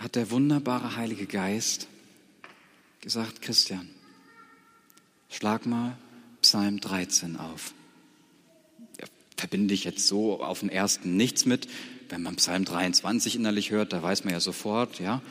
hat 0.00 0.16
der 0.16 0.30
wunderbare 0.30 0.96
Heilige 0.96 1.26
Geist 1.26 1.86
gesagt, 3.02 3.42
Christian, 3.42 3.88
schlag 5.28 5.66
mal 5.66 5.96
Psalm 6.40 6.80
13 6.80 7.36
auf. 7.36 7.74
Ja, 8.98 9.06
verbinde 9.36 9.74
ich 9.74 9.84
jetzt 9.84 10.06
so 10.06 10.42
auf 10.42 10.60
den 10.60 10.70
ersten 10.70 11.18
nichts 11.18 11.44
mit. 11.44 11.68
Wenn 12.10 12.22
man 12.22 12.36
Psalm 12.36 12.64
23 12.64 13.36
innerlich 13.36 13.70
hört, 13.70 13.92
da 13.92 14.02
weiß 14.02 14.24
man 14.24 14.34
ja 14.34 14.40
sofort, 14.40 14.98
ja. 14.98 15.22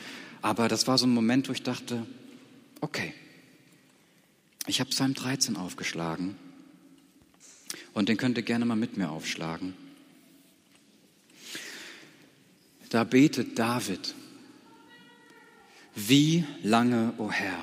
Aber 0.42 0.68
das 0.68 0.86
war 0.86 0.96
so 0.96 1.06
ein 1.06 1.12
Moment, 1.12 1.48
wo 1.48 1.52
ich 1.52 1.62
dachte, 1.62 2.06
okay, 2.80 3.12
ich 4.66 4.80
habe 4.80 4.90
Psalm 4.90 5.14
13 5.14 5.56
aufgeschlagen 5.56 6.36
und 7.92 8.08
den 8.08 8.16
könnt 8.16 8.38
ihr 8.38 8.42
gerne 8.42 8.64
mal 8.64 8.76
mit 8.76 8.96
mir 8.96 9.10
aufschlagen. 9.10 9.74
Da 12.88 13.04
betet 13.04 13.58
David, 13.58 14.14
wie 15.94 16.44
lange, 16.62 17.12
o 17.18 17.24
oh 17.24 17.30
Herr, 17.30 17.62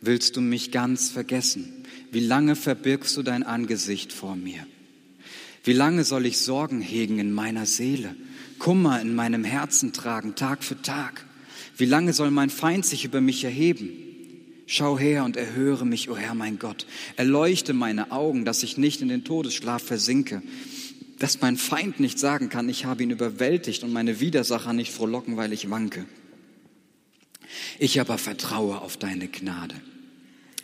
willst 0.00 0.36
du 0.36 0.40
mich 0.40 0.70
ganz 0.70 1.10
vergessen? 1.10 1.84
Wie 2.12 2.20
lange 2.20 2.56
verbirgst 2.56 3.16
du 3.16 3.22
dein 3.22 3.42
Angesicht 3.42 4.12
vor 4.12 4.36
mir? 4.36 4.66
Wie 5.64 5.72
lange 5.72 6.04
soll 6.04 6.24
ich 6.24 6.38
Sorgen 6.38 6.80
hegen 6.80 7.18
in 7.18 7.32
meiner 7.32 7.66
Seele, 7.66 8.14
Kummer 8.58 9.00
in 9.00 9.14
meinem 9.14 9.44
Herzen 9.44 9.92
tragen, 9.92 10.34
Tag 10.34 10.64
für 10.64 10.80
Tag? 10.80 11.24
Wie 11.76 11.84
lange 11.84 12.12
soll 12.12 12.30
mein 12.30 12.50
Feind 12.50 12.84
sich 12.84 13.04
über 13.04 13.20
mich 13.20 13.44
erheben? 13.44 13.90
Schau 14.66 14.98
her 14.98 15.24
und 15.24 15.36
erhöre 15.36 15.86
mich, 15.86 16.10
o 16.10 16.12
oh 16.12 16.16
Herr 16.16 16.34
mein 16.34 16.58
Gott. 16.58 16.86
Erleuchte 17.16 17.72
meine 17.72 18.12
Augen, 18.12 18.44
dass 18.44 18.62
ich 18.62 18.76
nicht 18.76 19.00
in 19.00 19.08
den 19.08 19.24
Todesschlaf 19.24 19.82
versinke, 19.82 20.42
dass 21.18 21.40
mein 21.40 21.56
Feind 21.56 22.00
nicht 22.00 22.18
sagen 22.18 22.48
kann, 22.48 22.68
ich 22.68 22.84
habe 22.84 23.02
ihn 23.02 23.10
überwältigt 23.10 23.82
und 23.82 23.92
meine 23.92 24.20
Widersacher 24.20 24.72
nicht 24.72 24.92
frohlocken, 24.92 25.36
weil 25.36 25.52
ich 25.52 25.70
wanke. 25.70 26.04
Ich 27.78 28.00
aber 28.00 28.18
vertraue 28.18 28.80
auf 28.80 28.96
deine 28.96 29.28
Gnade. 29.28 29.74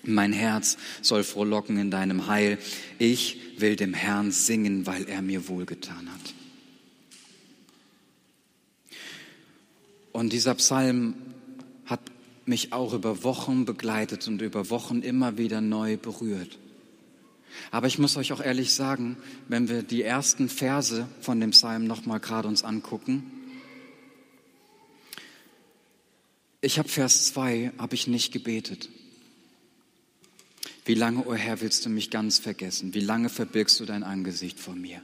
Mein 0.03 0.33
Herz 0.33 0.77
soll 1.01 1.25
frohlocken 1.25 1.79
in 1.79 1.91
deinem 1.91 2.27
Heil. 2.27 2.59
Ich 2.99 3.39
will 3.59 3.77
dem 3.77 3.95
Herrn 3.95 4.33
singen, 4.33 4.87
weil 4.87 5.09
er 5.09 5.23
mir 5.23 5.49
wohlgetan 5.49 6.11
hat. 6.13 6.34
Und 10.15 10.33
dieser 10.33 10.55
Psalm 10.55 11.15
hat 11.87 12.01
mich 12.47 12.73
auch 12.73 12.95
über 12.95 13.25
Wochen 13.25 13.65
begleitet 13.65 14.29
und 14.29 14.41
über 14.43 14.71
Wochen 14.71 15.03
immer 15.03 15.39
wieder 15.39 15.61
neu 15.61 15.97
berührt. 15.97 16.57
Aber 17.73 17.89
ich 17.89 17.99
muss 17.99 18.17
euch 18.17 18.33
auch 18.33 18.41
ehrlich 18.41 18.75
sagen, 18.75 19.17
wenn 19.49 19.69
wir 19.69 19.83
die 19.83 20.03
ersten 20.03 20.49
Verse 20.49 21.09
von 21.21 21.41
dem 21.41 21.51
Psalm 21.51 21.89
nochmal 21.89 22.21
gerade 22.21 22.47
uns 22.47 22.63
angucken, 22.63 23.29
ich 26.61 26.79
habe 26.79 26.89
Vers 26.89 27.27
2, 27.27 27.73
habe 27.77 27.97
ich 27.97 28.07
nicht 28.07 28.33
gebetet. 28.33 28.91
Wie 30.85 30.95
lange, 30.95 31.27
o 31.27 31.31
oh 31.31 31.35
Herr, 31.35 31.61
willst 31.61 31.87
du 31.87 31.91
mich 31.91 32.11
ganz 32.11 32.39
vergessen? 32.39 32.95
Wie 32.95 33.01
lange 33.01 33.31
verbirgst 33.31 33.81
du 33.81 33.85
dein 33.85 34.05
Angesicht 34.05 34.61
vor 34.61 34.77
mir? 34.77 35.03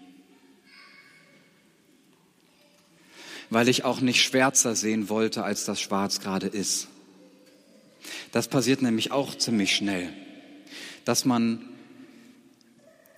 Weil 3.51 3.69
ich 3.69 3.85
auch 3.85 4.01
nicht 4.01 4.23
schwärzer 4.23 4.75
sehen 4.75 5.09
wollte, 5.09 5.43
als 5.43 5.65
das 5.65 5.81
Schwarz 5.81 6.21
gerade 6.21 6.47
ist. 6.47 6.89
Das 8.33 8.49
passiert 8.49 8.83
nämlich 8.83 9.13
auch 9.13 9.37
ziemlich 9.37 9.75
schnell, 9.75 10.13
dass 11.05 11.25
man 11.25 11.69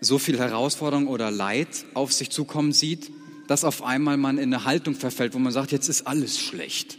so 0.00 0.18
viel 0.18 0.38
Herausforderung 0.38 1.06
oder 1.06 1.30
Leid 1.30 1.84
auf 1.94 2.12
sich 2.12 2.30
zukommen 2.30 2.72
sieht, 2.72 3.10
dass 3.46 3.64
auf 3.64 3.82
einmal 3.82 4.16
man 4.16 4.38
in 4.38 4.52
eine 4.52 4.64
Haltung 4.64 4.94
verfällt, 4.94 5.34
wo 5.34 5.38
man 5.38 5.52
sagt, 5.52 5.72
jetzt 5.72 5.88
ist 5.88 6.06
alles 6.06 6.38
schlecht. 6.38 6.98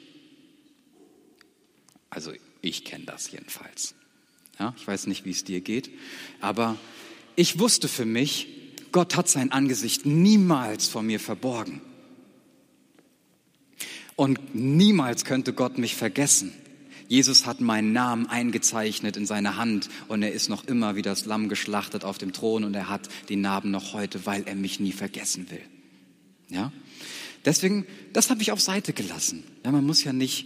Also 2.10 2.32
ich 2.62 2.86
kenne 2.86 3.06
das 3.06 3.32
jedenfalls. 3.32 3.96
Ja, 4.60 4.74
ich 4.78 4.88
weiß 4.88 5.08
nicht, 5.08 5.26
wie 5.26 5.32
es 5.32 5.44
dir 5.44 5.62
geht, 5.62 5.90
aber 6.40 6.78
ich 7.36 7.60
wusste 7.60 7.88
für 7.88 8.06
mich, 8.06 8.48
Gott 8.92 9.16
hat 9.16 9.28
sein 9.28 9.52
Angesicht 9.52 10.06
niemals 10.06 10.88
vor 10.88 11.02
mir 11.02 11.20
verborgen. 11.20 11.82
Und 14.16 14.56
niemals 14.56 15.26
könnte 15.26 15.54
Gott 15.54 15.78
mich 15.78 15.96
vergessen. 15.96 16.54
Jesus 17.08 17.46
hat 17.46 17.62
meinen 17.62 17.94
Namen 17.94 18.28
eingezeichnet 18.28 19.18
in 19.18 19.26
seine 19.26 19.58
Hand 19.58 19.90
und 20.08 20.24
er 20.24 20.32
ist 20.32 20.50
noch 20.50 20.66
immer 20.66 20.96
wie 20.96 21.02
das 21.02 21.26
Lamm 21.26 21.50
geschlachtet 21.50 22.04
auf 22.06 22.18
dem 22.18 22.34
Thron 22.34 22.64
und 22.64 22.74
er 22.74 22.90
hat 22.90 23.10
die 23.30 23.36
Narben 23.36 23.72
noch 23.72 23.94
heute, 23.94 24.26
weil 24.26 24.44
er 24.46 24.56
mich 24.56 24.80
nie 24.80 24.94
vergessen 24.94 25.52
will. 25.52 25.62
Ja? 26.50 26.72
Deswegen, 27.46 27.86
das 28.14 28.30
habe 28.30 28.42
ich 28.42 28.52
auf 28.52 28.62
Seite 28.62 28.94
gelassen. 28.94 29.44
Ja, 29.66 29.72
man 29.72 29.86
muss 29.86 30.04
ja 30.04 30.14
nicht 30.14 30.46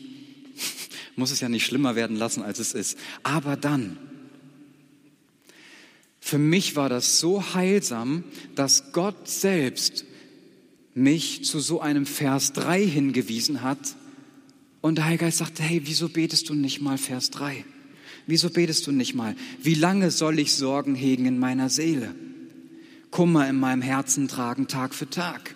muss 1.15 1.31
es 1.31 1.39
ja 1.39 1.49
nicht 1.49 1.65
schlimmer 1.65 1.95
werden 1.95 2.15
lassen, 2.15 2.43
als 2.43 2.59
es 2.59 2.73
ist. 2.73 2.97
Aber 3.23 3.55
dann, 3.55 3.97
für 6.19 6.37
mich 6.37 6.75
war 6.75 6.89
das 6.89 7.19
so 7.19 7.53
heilsam, 7.53 8.23
dass 8.55 8.91
Gott 8.91 9.27
selbst 9.27 10.05
mich 10.97 11.45
zu 11.45 11.59
so 11.59 11.79
einem 11.79 12.07
Vers 12.07 12.53
3 12.53 12.83
hingewiesen 12.83 13.61
hat. 13.61 13.95
Und 14.81 14.95
der 14.95 15.05
Heilige 15.05 15.25
Geist 15.25 15.37
sagte, 15.37 15.61
hey, 15.61 15.81
wieso 15.85 16.09
betest 16.09 16.49
du 16.49 16.55
nicht 16.55 16.81
mal 16.81 16.97
Vers 16.97 17.29
3? 17.29 17.63
Wieso 18.25 18.49
betest 18.49 18.87
du 18.87 18.91
nicht 18.91 19.13
mal? 19.13 19.35
Wie 19.61 19.75
lange 19.75 20.09
soll 20.09 20.39
ich 20.39 20.55
Sorgen 20.55 20.95
hegen 20.95 21.27
in 21.27 21.37
meiner 21.37 21.69
Seele? 21.69 22.15
Kummer 23.11 23.47
in 23.47 23.59
meinem 23.59 23.83
Herzen 23.83 24.27
tragen 24.27 24.67
Tag 24.67 24.95
für 24.95 25.07
Tag. 25.07 25.55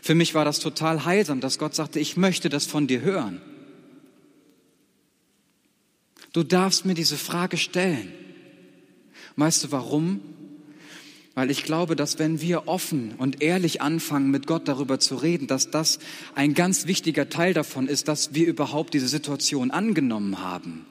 Für 0.00 0.14
mich 0.14 0.34
war 0.34 0.46
das 0.46 0.60
total 0.60 1.04
heilsam, 1.04 1.40
dass 1.40 1.58
Gott 1.58 1.74
sagte, 1.74 2.00
ich 2.00 2.16
möchte 2.16 2.48
das 2.48 2.64
von 2.64 2.86
dir 2.86 3.02
hören. 3.02 3.40
Du 6.32 6.42
darfst 6.42 6.86
mir 6.86 6.94
diese 6.94 7.18
Frage 7.18 7.58
stellen. 7.58 8.10
Weißt 9.36 9.64
du 9.64 9.72
warum? 9.72 10.20
Weil 11.34 11.50
ich 11.50 11.62
glaube, 11.62 11.96
dass 11.96 12.18
wenn 12.18 12.40
wir 12.42 12.68
offen 12.68 13.14
und 13.16 13.42
ehrlich 13.42 13.80
anfangen, 13.80 14.30
mit 14.30 14.46
Gott 14.46 14.68
darüber 14.68 15.00
zu 15.00 15.16
reden, 15.16 15.46
dass 15.46 15.70
das 15.70 15.98
ein 16.34 16.52
ganz 16.52 16.86
wichtiger 16.86 17.30
Teil 17.30 17.54
davon 17.54 17.88
ist, 17.88 18.08
dass 18.08 18.34
wir 18.34 18.46
überhaupt 18.46 18.92
diese 18.92 19.08
Situation 19.08 19.70
angenommen 19.70 20.40
haben. 20.40 20.84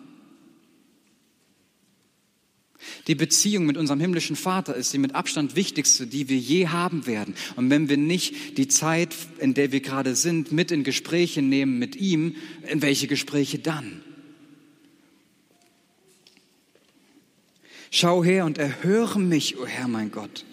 Die 3.08 3.15
Beziehung 3.15 3.65
mit 3.65 3.77
unserem 3.77 3.99
himmlischen 3.99 4.36
Vater 4.36 4.75
ist 4.75 4.93
die 4.93 4.97
mit 4.97 5.15
Abstand 5.15 5.56
wichtigste, 5.56 6.08
die 6.08 6.30
wir 6.30 6.38
je 6.38 6.67
haben 6.67 7.06
werden. 7.06 7.36
Und 7.56 7.69
wenn 7.69 7.89
wir 7.89 7.97
nicht 7.97 8.58
die 8.58 8.67
Zeit, 8.67 9.15
in 9.39 9.54
der 9.54 9.71
wir 9.71 9.82
gerade 9.82 10.15
sind, 10.15 10.51
mit 10.51 10.71
in 10.71 10.84
Gespräche 10.84 11.41
nehmen 11.41 11.77
mit 11.77 11.95
ihm, 11.95 12.36
in 12.67 12.82
welche 12.82 13.08
Gespräche 13.08 13.60
dann? 13.60 14.04
Schau 17.93 18.23
her 18.23 18.45
und 18.45 18.58
erhöre 18.58 19.19
mich, 19.19 19.58
o 19.58 19.63
oh 19.63 19.65
Herr 19.67 19.89
mein 19.89 20.12
Gott. 20.12 20.45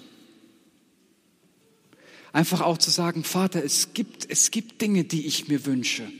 Einfach 2.32 2.60
auch 2.60 2.78
zu 2.78 2.90
sagen, 2.90 3.22
Vater, 3.22 3.64
es 3.64 3.94
gibt, 3.94 4.28
es 4.28 4.50
gibt 4.50 4.82
Dinge, 4.82 5.04
die 5.04 5.24
ich 5.24 5.46
mir 5.46 5.64
wünsche. 5.64 6.10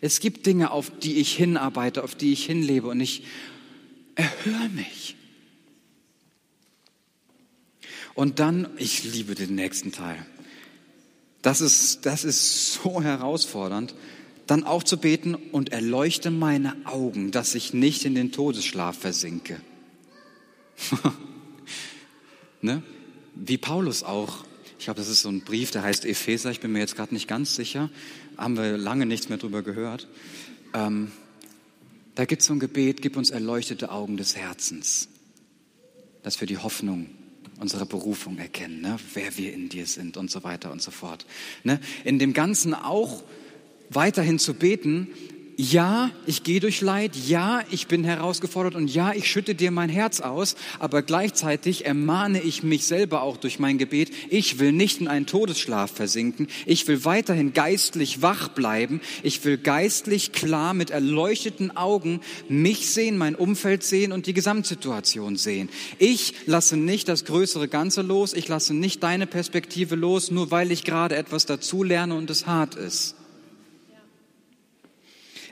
Es 0.00 0.18
gibt 0.18 0.44
Dinge, 0.46 0.72
auf 0.72 0.90
die 0.98 1.14
ich 1.14 1.36
hinarbeite, 1.36 2.02
auf 2.02 2.16
die 2.16 2.32
ich 2.32 2.44
hinlebe 2.44 2.88
und 2.88 3.00
ich 3.00 3.22
erhöre 4.16 4.68
mich. 4.70 5.16
Und 8.14 8.40
dann, 8.40 8.68
ich 8.76 9.04
liebe 9.04 9.36
den 9.36 9.54
nächsten 9.54 9.92
Teil. 9.92 10.26
Das 11.40 11.60
ist, 11.60 12.04
das 12.04 12.24
ist 12.24 12.74
so 12.74 13.00
herausfordernd, 13.00 13.94
dann 14.48 14.64
auch 14.64 14.82
zu 14.82 14.96
beten 14.96 15.36
und 15.36 15.72
erleuchte 15.72 16.32
meine 16.32 16.74
Augen, 16.84 17.30
dass 17.30 17.54
ich 17.54 17.72
nicht 17.72 18.04
in 18.04 18.16
den 18.16 18.32
Todesschlaf 18.32 18.98
versinke. 18.98 19.60
ne? 22.60 22.82
Wie 23.34 23.58
Paulus 23.58 24.02
auch. 24.02 24.44
Ich 24.78 24.84
glaube, 24.86 24.98
das 24.98 25.08
ist 25.08 25.22
so 25.22 25.28
ein 25.28 25.42
Brief, 25.42 25.70
der 25.70 25.82
heißt 25.82 26.04
Epheser. 26.04 26.50
Ich 26.50 26.60
bin 26.60 26.72
mir 26.72 26.80
jetzt 26.80 26.96
gerade 26.96 27.14
nicht 27.14 27.28
ganz 27.28 27.54
sicher. 27.54 27.88
Haben 28.36 28.56
wir 28.56 28.76
lange 28.76 29.06
nichts 29.06 29.28
mehr 29.28 29.38
drüber 29.38 29.62
gehört. 29.62 30.08
Ähm, 30.74 31.12
da 32.14 32.24
gibt 32.24 32.42
es 32.42 32.48
so 32.48 32.52
ein 32.52 32.60
Gebet, 32.60 33.00
gib 33.00 33.16
uns 33.16 33.30
erleuchtete 33.30 33.90
Augen 33.90 34.16
des 34.16 34.36
Herzens, 34.36 35.08
dass 36.22 36.40
wir 36.40 36.46
die 36.46 36.58
Hoffnung 36.58 37.08
unserer 37.58 37.86
Berufung 37.86 38.38
erkennen, 38.38 38.80
ne? 38.80 38.96
wer 39.14 39.36
wir 39.38 39.54
in 39.54 39.68
dir 39.68 39.86
sind 39.86 40.16
und 40.16 40.30
so 40.30 40.42
weiter 40.42 40.72
und 40.72 40.82
so 40.82 40.90
fort. 40.90 41.24
Ne? 41.62 41.80
In 42.04 42.18
dem 42.18 42.34
Ganzen 42.34 42.74
auch 42.74 43.22
weiterhin 43.88 44.38
zu 44.38 44.54
beten, 44.54 45.08
ja, 45.62 46.10
ich 46.26 46.42
gehe 46.42 46.58
durch 46.58 46.80
Leid, 46.80 47.14
ja, 47.14 47.62
ich 47.70 47.86
bin 47.86 48.02
herausgefordert. 48.02 48.74
Und 48.74 48.92
ja, 48.92 49.12
ich 49.12 49.30
schütte 49.30 49.54
dir 49.54 49.70
mein 49.70 49.88
Herz 49.88 50.20
aus, 50.20 50.56
aber 50.80 51.02
gleichzeitig 51.02 51.86
ermahne 51.86 52.42
ich 52.42 52.64
mich 52.64 52.84
selber 52.84 53.22
auch 53.22 53.36
durch 53.36 53.60
mein 53.60 53.78
Gebet, 53.78 54.10
ich 54.28 54.58
will 54.58 54.72
nicht 54.72 55.00
in 55.00 55.06
einen 55.06 55.26
Todesschlaf 55.26 55.92
versinken, 55.92 56.48
ich 56.66 56.88
will 56.88 57.04
weiterhin 57.04 57.52
geistlich 57.52 58.22
wach 58.22 58.48
bleiben, 58.48 59.00
ich 59.22 59.44
will 59.44 59.56
geistlich 59.56 60.32
klar 60.32 60.74
mit 60.74 60.90
erleuchteten 60.90 61.76
Augen 61.76 62.20
mich 62.48 62.90
sehen, 62.90 63.16
mein 63.16 63.36
Umfeld 63.36 63.84
sehen 63.84 64.10
und 64.10 64.26
die 64.26 64.34
Gesamtsituation 64.34 65.36
sehen. 65.36 65.68
Ich 65.98 66.34
lasse 66.46 66.76
nicht 66.76 67.08
das 67.08 67.24
größere 67.24 67.68
Ganze 67.68 68.02
los, 68.02 68.34
ich 68.34 68.48
lasse 68.48 68.74
nicht 68.74 69.02
deine 69.04 69.28
Perspektive 69.28 69.94
los, 69.94 70.32
nur 70.32 70.50
weil 70.50 70.72
ich 70.72 70.82
gerade 70.82 71.14
etwas 71.14 71.46
dazu 71.46 71.84
lerne 71.84 72.16
und 72.16 72.30
es 72.30 72.46
hart 72.46 72.74
ist. 72.74 73.14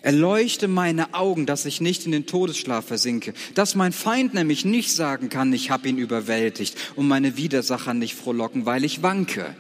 Erleuchte 0.03 0.67
meine 0.67 1.15
Augen, 1.15 1.47
dass 1.47 1.67
ich 1.67 1.81
nicht 1.81 2.07
in 2.07 2.13
den 2.13 2.27
Todesschlaf 2.27 2.87
versinke, 2.87 3.35
dass 3.55 3.75
mein 3.75 3.93
Feind 3.93 4.35
nämlich 4.35 4.65
nicht 4.65 4.93
sagen 4.93 5.29
kann, 5.29 5.53
ich 5.53 5.71
habe 5.71 5.89
ihn 5.89 5.99
überwältigt 5.99 6.77
und 6.97 7.07
meine 7.07 7.37
Widersacher 7.37 7.93
nicht 7.93 8.15
frohlocken, 8.15 8.65
weil 8.65 8.85
ich 8.85 9.03
wanke. 9.03 9.55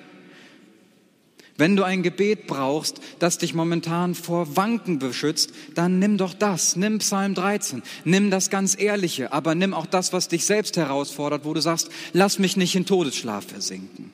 Wenn 1.60 1.76
du 1.76 1.82
ein 1.82 2.02
Gebet 2.02 2.46
brauchst, 2.46 3.02
das 3.18 3.36
dich 3.36 3.52
momentan 3.52 4.14
vor 4.14 4.56
Wanken 4.56 4.98
beschützt, 4.98 5.52
dann 5.74 5.98
nimm 5.98 6.16
doch 6.16 6.32
das, 6.32 6.74
nimm 6.74 7.00
Psalm 7.00 7.34
13, 7.34 7.82
nimm 8.04 8.30
das 8.30 8.48
ganz 8.48 8.80
Ehrliche, 8.80 9.34
aber 9.34 9.54
nimm 9.54 9.74
auch 9.74 9.84
das, 9.84 10.14
was 10.14 10.28
dich 10.28 10.46
selbst 10.46 10.78
herausfordert, 10.78 11.44
wo 11.44 11.52
du 11.52 11.60
sagst, 11.60 11.90
lass 12.14 12.38
mich 12.38 12.56
nicht 12.56 12.76
in 12.76 12.86
Todesschlaf 12.86 13.44
versinken. 13.44 14.10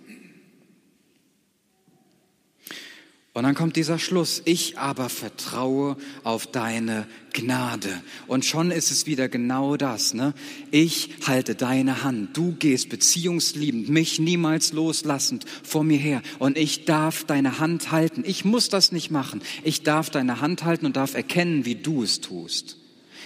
Und 3.36 3.42
dann 3.42 3.54
kommt 3.54 3.76
dieser 3.76 3.98
Schluss, 3.98 4.40
ich 4.46 4.78
aber 4.78 5.10
vertraue 5.10 5.98
auf 6.24 6.46
deine 6.46 7.06
Gnade. 7.34 7.90
Und 8.26 8.46
schon 8.46 8.70
ist 8.70 8.90
es 8.90 9.04
wieder 9.04 9.28
genau 9.28 9.76
das. 9.76 10.14
Ne? 10.14 10.32
Ich 10.70 11.10
halte 11.26 11.54
deine 11.54 12.02
Hand. 12.02 12.34
Du 12.34 12.52
gehst 12.52 12.88
beziehungsliebend, 12.88 13.90
mich 13.90 14.18
niemals 14.18 14.72
loslassend 14.72 15.44
vor 15.62 15.84
mir 15.84 15.98
her. 15.98 16.22
Und 16.38 16.56
ich 16.56 16.86
darf 16.86 17.24
deine 17.24 17.58
Hand 17.58 17.90
halten. 17.92 18.24
Ich 18.26 18.46
muss 18.46 18.70
das 18.70 18.90
nicht 18.90 19.10
machen. 19.10 19.42
Ich 19.64 19.82
darf 19.82 20.08
deine 20.08 20.40
Hand 20.40 20.64
halten 20.64 20.86
und 20.86 20.96
darf 20.96 21.12
erkennen, 21.12 21.66
wie 21.66 21.74
du 21.74 22.04
es 22.04 22.22
tust. 22.22 22.78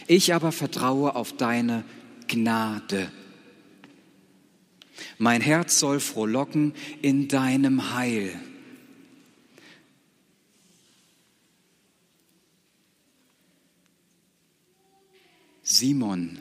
Ich 0.09 0.35
aber 0.35 0.51
vertraue 0.51 1.15
auf 1.15 1.37
deine 1.37 1.85
Gnade. 2.27 3.13
Mein 5.19 5.41
Herz 5.41 5.79
soll 5.79 6.01
frohlocken 6.01 6.75
in 7.01 7.29
deinem 7.29 7.95
Heil. 7.95 8.33
Simon, 15.71 16.37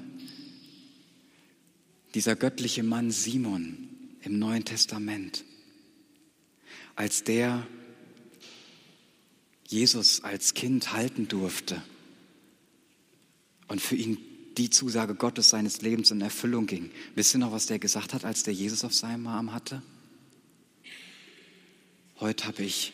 dieser 2.15 2.35
göttliche 2.35 2.81
Mann 2.81 3.11
Simon 3.11 3.89
im 4.21 4.39
Neuen 4.39 4.65
Testament, 4.65 5.45
als 6.95 7.23
der 7.23 7.67
Jesus 9.67 10.23
als 10.23 10.55
Kind 10.55 10.93
halten 10.93 11.27
durfte 11.27 11.79
und 13.67 13.79
für 13.81 13.95
ihn 13.95 14.17
die 14.57 14.71
Zusage 14.71 15.13
Gottes 15.13 15.51
seines 15.51 15.83
Lebens 15.83 16.09
in 16.09 16.21
Erfüllung 16.21 16.65
ging. 16.65 16.89
Wisst 17.13 17.35
ihr 17.35 17.39
noch, 17.39 17.51
was 17.51 17.67
der 17.67 17.77
gesagt 17.77 18.15
hat, 18.15 18.25
als 18.25 18.41
der 18.41 18.55
Jesus 18.55 18.83
auf 18.83 18.95
seinem 18.95 19.27
Arm 19.27 19.53
hatte? 19.53 19.83
Heute 22.19 22.47
habe 22.47 22.63
ich 22.63 22.93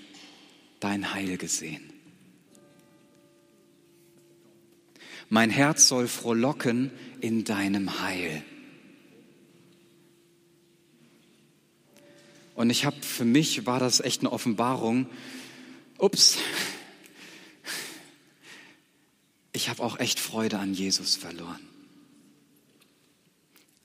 dein 0.81 1.13
Heil 1.13 1.37
gesehen. 1.37 1.94
Mein 5.35 5.49
Herz 5.49 5.89
soll 5.89 6.07
frohlocken 6.07 6.91
in 7.19 7.43
deinem 7.43 7.99
Heil. 7.99 8.41
Und 12.55 12.69
ich 12.69 12.85
habe, 12.85 12.95
für 13.01 13.25
mich 13.25 13.65
war 13.65 13.81
das 13.81 13.99
echt 13.99 14.21
eine 14.21 14.31
Offenbarung. 14.31 15.09
Ups, 15.97 16.37
ich 19.51 19.67
habe 19.67 19.83
auch 19.83 19.99
echt 19.99 20.21
Freude 20.21 20.57
an 20.57 20.73
Jesus 20.73 21.17
verloren. 21.17 21.59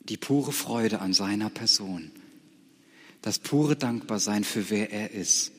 Die 0.02 0.18
pure 0.18 0.52
Freude 0.52 1.00
an 1.00 1.12
seiner 1.12 1.50
Person. 1.50 2.12
Das 3.22 3.40
pure 3.40 3.74
Dankbarsein 3.74 4.44
für 4.44 4.70
wer 4.70 4.92
er 4.92 5.10
ist. 5.10 5.50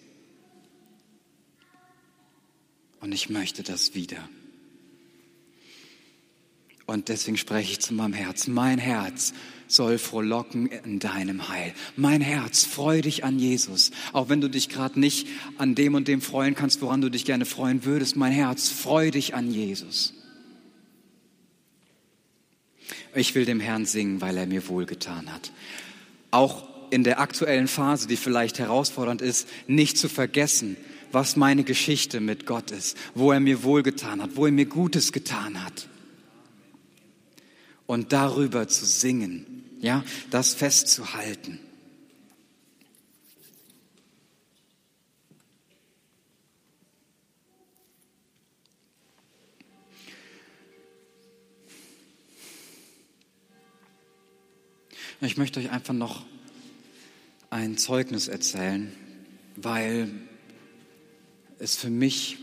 Und 3.01 3.12
ich 3.12 3.30
möchte 3.30 3.62
das 3.62 3.93
wieder. 3.93 4.30
Und 6.91 7.08
deswegen 7.08 7.38
spreche 7.38 7.71
ich 7.71 7.80
zu 7.80 7.93
meinem 7.93 8.12
Herz. 8.12 8.47
Mein 8.47 8.77
Herz 8.77 9.34
soll 9.67 9.97
frohlocken 9.97 10.67
in 10.67 10.99
deinem 10.99 11.47
Heil. 11.47 11.73
Mein 11.95 12.19
Herz, 12.19 12.65
freu 12.65 13.01
dich 13.01 13.23
an 13.23 13.39
Jesus. 13.39 13.91
Auch 14.12 14.27
wenn 14.27 14.41
du 14.41 14.49
dich 14.49 14.67
gerade 14.67 14.99
nicht 14.99 15.27
an 15.58 15.73
dem 15.73 15.95
und 15.95 16.10
dem 16.10 16.21
freuen 16.21 16.54
kannst, 16.54 16.82
woran 16.82 16.99
du 16.99 17.10
dich 17.10 17.23
gerne 17.23 17.45
freuen 17.45 17.86
würdest. 17.86 18.17
Mein 18.17 18.34
Herz, 18.34 18.67
freu 18.67 19.10
dich 19.10 19.34
an 19.36 19.49
Jesus. 19.54 20.13
Ich 23.15 23.36
will 23.36 23.45
dem 23.45 23.62
Herrn 23.62 23.86
singen, 23.86 24.19
weil 24.19 24.36
er 24.36 24.45
mir 24.45 24.67
wohlgetan 24.67 25.32
hat. 25.32 25.54
Auch 26.30 26.67
in 26.89 27.06
der 27.06 27.21
aktuellen 27.21 27.69
Phase, 27.69 28.10
die 28.10 28.17
vielleicht 28.17 28.60
herausfordernd 28.60 29.21
ist, 29.21 29.47
nicht 29.65 29.97
zu 29.97 30.10
vergessen, 30.10 30.75
was 31.13 31.38
meine 31.38 31.63
Geschichte 31.63 32.19
mit 32.19 32.45
Gott 32.45 32.71
ist, 32.71 32.97
wo 33.15 33.32
er 33.32 33.39
mir 33.39 33.63
wohlgetan 33.63 34.21
hat, 34.21 34.36
wo 34.36 34.45
er 34.45 34.51
mir 34.51 34.65
Gutes 34.65 35.13
getan 35.13 35.63
hat 35.63 35.88
und 37.91 38.13
darüber 38.13 38.69
zu 38.69 38.86
singen, 38.86 39.65
ja, 39.82 40.06
das 40.30 40.54
festzuhalten. 40.54 41.60
Ich 55.19 55.36
möchte 55.36 55.60
euch 55.60 55.69
einfach 55.69 55.93
noch 55.93 56.23
ein 57.49 57.77
Zeugnis 57.77 58.30
erzählen, 58.30 58.93
weil 59.58 60.10
es 61.60 61.75
für 61.75 61.89
mich 61.89 62.38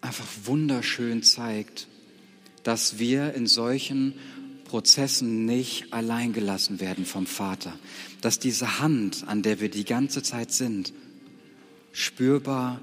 einfach 0.00 0.26
wunderschön 0.44 1.22
zeigt, 1.22 1.88
dass 2.62 2.98
wir 2.98 3.34
in 3.34 3.46
solchen 3.46 4.14
Prozessen 4.64 5.46
nicht 5.46 5.92
allein 5.92 6.32
gelassen 6.32 6.80
werden 6.80 7.06
vom 7.06 7.26
Vater. 7.26 7.78
Dass 8.20 8.38
diese 8.38 8.80
Hand, 8.80 9.24
an 9.26 9.42
der 9.42 9.60
wir 9.60 9.70
die 9.70 9.84
ganze 9.84 10.22
Zeit 10.22 10.52
sind, 10.52 10.92
spürbar 11.92 12.80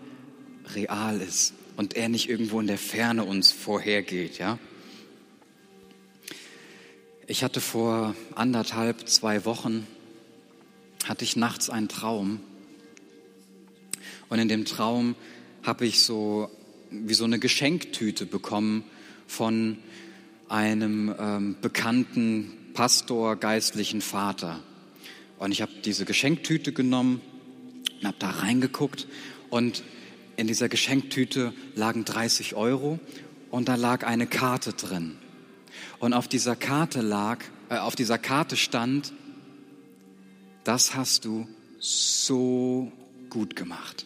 real 0.74 1.22
ist 1.22 1.54
und 1.78 1.96
er 1.96 2.10
nicht 2.10 2.30
irgendwo 2.30 2.60
in 2.60 2.68
der 2.68 2.78
Ferne 2.78 3.24
uns 3.24 3.52
vorhergeht, 3.52 4.38
ja? 4.38 4.60
Ich 7.28 7.44
hatte 7.44 7.60
vor 7.60 8.16
anderthalb, 8.36 9.10
zwei 9.10 9.46
Wochen, 9.46 9.88
hatte 11.06 11.24
ich 11.24 11.36
nachts 11.36 11.72
einen 11.72 11.88
Traum. 11.88 12.40
Und 14.30 14.38
in 14.38 14.48
dem 14.48 14.66
Traum 14.66 15.16
habe 15.64 15.88
ich 15.88 16.02
so 16.02 16.52
wie 16.92 17.16
so 17.16 17.26
eine 17.26 17.40
Geschenktüte 17.40 18.28
bekommen 18.28 18.84
von 19.28 19.78
einem 20.50 21.14
ähm, 21.18 21.56
bekannten 21.62 22.52
Pastor, 22.74 23.36
geistlichen 23.36 24.02
Vater. 24.02 24.60
Und 25.40 25.52
ich 25.52 25.62
habe 25.62 25.72
diese 25.84 26.06
Geschenktüte 26.06 26.72
genommen 26.72 27.22
und 28.00 28.08
habe 28.08 28.18
da 28.20 28.30
reingeguckt 28.30 29.08
und 29.50 29.84
in 30.38 30.48
dieser 30.48 30.70
Geschenktüte 30.70 31.54
lagen 31.76 32.06
30 32.06 32.56
Euro 32.56 33.00
und 33.52 33.70
da 33.70 33.76
lag 33.76 34.06
eine 34.06 34.28
Karte 34.28 34.74
drin. 34.74 35.18
Und 36.00 36.14
auf 36.14 36.28
dieser 36.28 36.56
Karte 36.56 37.02
lag, 37.02 37.40
äh, 37.70 37.78
auf 37.78 37.96
dieser 37.96 38.18
Karte 38.18 38.58
stand, 38.58 39.14
das 40.64 40.96
hast 40.96 41.26
du 41.26 41.48
so 41.80 42.92
gut 43.30 43.56
gemacht. 43.56 44.06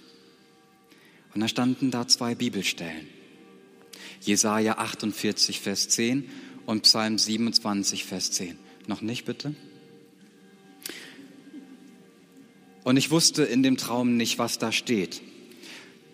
Und 1.34 1.42
da 1.42 1.48
standen 1.48 1.92
da 1.92 2.08
zwei 2.08 2.36
Bibelstellen. 2.36 3.08
Jesaja 4.22 4.78
48, 4.78 5.60
Vers 5.60 5.90
10 5.90 6.30
und 6.66 6.84
Psalm 6.84 7.18
27, 7.18 8.06
Vers 8.06 8.32
10. 8.32 8.58
Noch 8.88 9.02
nicht, 9.02 9.26
bitte? 9.26 9.56
Und 12.84 12.98
ich 12.98 13.12
wusste 13.12 13.44
in 13.44 13.63
dem 13.63 13.78
Traum 13.78 14.17
nicht, 14.17 14.40
was 14.40 14.58
da 14.58 14.72
steht. 14.72 15.22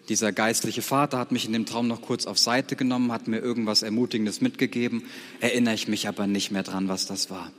Dieser 0.09 0.31
geistliche 0.31 0.81
Vater 0.81 1.17
hat 1.17 1.31
mich 1.31 1.45
in 1.45 1.53
dem 1.53 1.65
Traum 1.65 1.87
noch 1.87 2.01
kurz 2.01 2.27
auf 2.27 2.37
Seite 2.37 2.75
genommen, 2.75 3.11
hat 3.11 3.27
mir 3.27 3.39
irgendwas 3.39 3.81
Ermutigendes 3.81 4.39
mitgegeben, 4.39 5.03
erinnere 5.39 5.73
ich 5.73 5.87
mich 5.87 6.07
aber 6.07 6.27
nicht 6.27 6.51
mehr 6.51 6.63
dran, 6.63 6.87
was 6.87 7.07
das 7.07 7.31
war. 7.31 7.51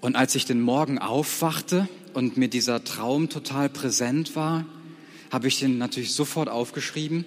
Und 0.00 0.16
als 0.16 0.34
ich 0.34 0.44
den 0.44 0.60
Morgen 0.60 0.98
aufwachte 0.98 1.88
und 2.14 2.36
mir 2.36 2.48
dieser 2.48 2.82
Traum 2.84 3.28
total 3.28 3.68
präsent 3.68 4.34
war, 4.34 4.66
habe 5.30 5.48
ich 5.48 5.60
den 5.60 5.78
natürlich 5.78 6.12
sofort 6.12 6.48
aufgeschrieben 6.48 7.24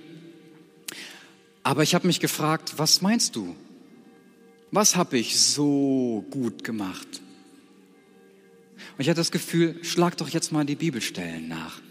aber 1.64 1.84
ich 1.84 1.96
habe 1.96 2.08
mich 2.08 2.20
gefragt, 2.20 2.74
was 2.78 3.02
meinst 3.02 3.36
du? 3.36 3.56
Was 4.72 4.96
habe 4.96 5.18
ich 5.18 5.40
so 5.40 6.26
gut 6.30 6.64
gemacht? 6.64 7.08
Und 8.98 9.02
ich 9.04 9.10
hatte 9.10 9.20
das 9.20 9.32
Gefühl, 9.32 9.84
schlag 9.84 10.18
doch 10.18 10.30
jetzt 10.30 10.52
mal 10.52 10.66
die 10.66 10.76
Bibelstellen 10.76 11.48
nach. 11.48 11.82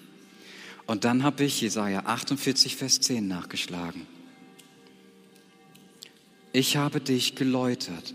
Und 0.87 1.05
dann 1.05 1.23
habe 1.23 1.45
ich 1.45 1.61
Jesaja 1.61 2.05
48, 2.07 2.77
Vers 2.77 3.01
10 3.01 3.27
nachgeschlagen. 3.27 4.07
Ich 6.53 6.77
habe 6.77 7.01
dich 7.01 7.35
geläutert, 7.35 8.14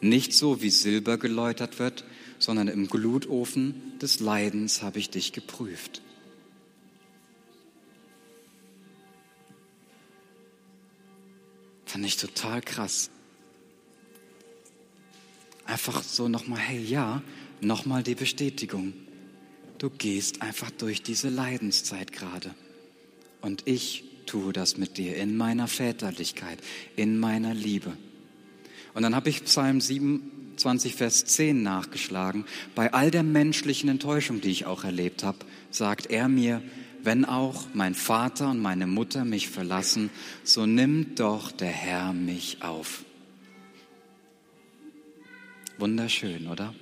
nicht 0.00 0.32
so 0.32 0.62
wie 0.62 0.70
Silber 0.70 1.18
geläutert 1.18 1.78
wird, 1.78 2.04
sondern 2.38 2.68
im 2.68 2.88
Glutofen 2.88 3.98
des 4.00 4.20
Leidens 4.20 4.82
habe 4.82 4.98
ich 4.98 5.10
dich 5.10 5.32
geprüft. 5.32 6.02
Fand 11.92 12.06
ich 12.06 12.16
total 12.16 12.62
krass. 12.62 13.10
Einfach 15.66 16.02
so 16.02 16.26
nochmal, 16.26 16.58
hey, 16.58 16.82
ja, 16.82 17.22
nochmal 17.60 18.02
die 18.02 18.14
Bestätigung. 18.14 18.94
Du 19.76 19.90
gehst 19.90 20.40
einfach 20.40 20.70
durch 20.70 21.02
diese 21.02 21.28
Leidenszeit 21.28 22.10
gerade. 22.10 22.54
Und 23.42 23.64
ich 23.66 24.04
tue 24.24 24.54
das 24.54 24.78
mit 24.78 24.96
dir 24.96 25.16
in 25.16 25.36
meiner 25.36 25.68
Väterlichkeit, 25.68 26.60
in 26.96 27.18
meiner 27.18 27.52
Liebe. 27.52 27.94
Und 28.94 29.02
dann 29.02 29.14
habe 29.14 29.28
ich 29.28 29.44
Psalm 29.44 29.82
27, 29.82 30.94
Vers 30.94 31.26
10 31.26 31.62
nachgeschlagen. 31.62 32.46
Bei 32.74 32.94
all 32.94 33.10
der 33.10 33.22
menschlichen 33.22 33.90
Enttäuschung, 33.90 34.40
die 34.40 34.50
ich 34.50 34.64
auch 34.64 34.84
erlebt 34.84 35.24
habe, 35.24 35.40
sagt 35.70 36.06
er 36.06 36.28
mir, 36.28 36.62
wenn 37.02 37.24
auch 37.24 37.66
mein 37.74 37.94
Vater 37.94 38.50
und 38.50 38.60
meine 38.60 38.86
Mutter 38.86 39.24
mich 39.24 39.48
verlassen, 39.48 40.10
so 40.44 40.66
nimmt 40.66 41.20
doch 41.20 41.52
der 41.52 41.70
Herr 41.70 42.12
mich 42.12 42.62
auf. 42.62 43.04
Wunderschön, 45.78 46.46
oder? 46.46 46.74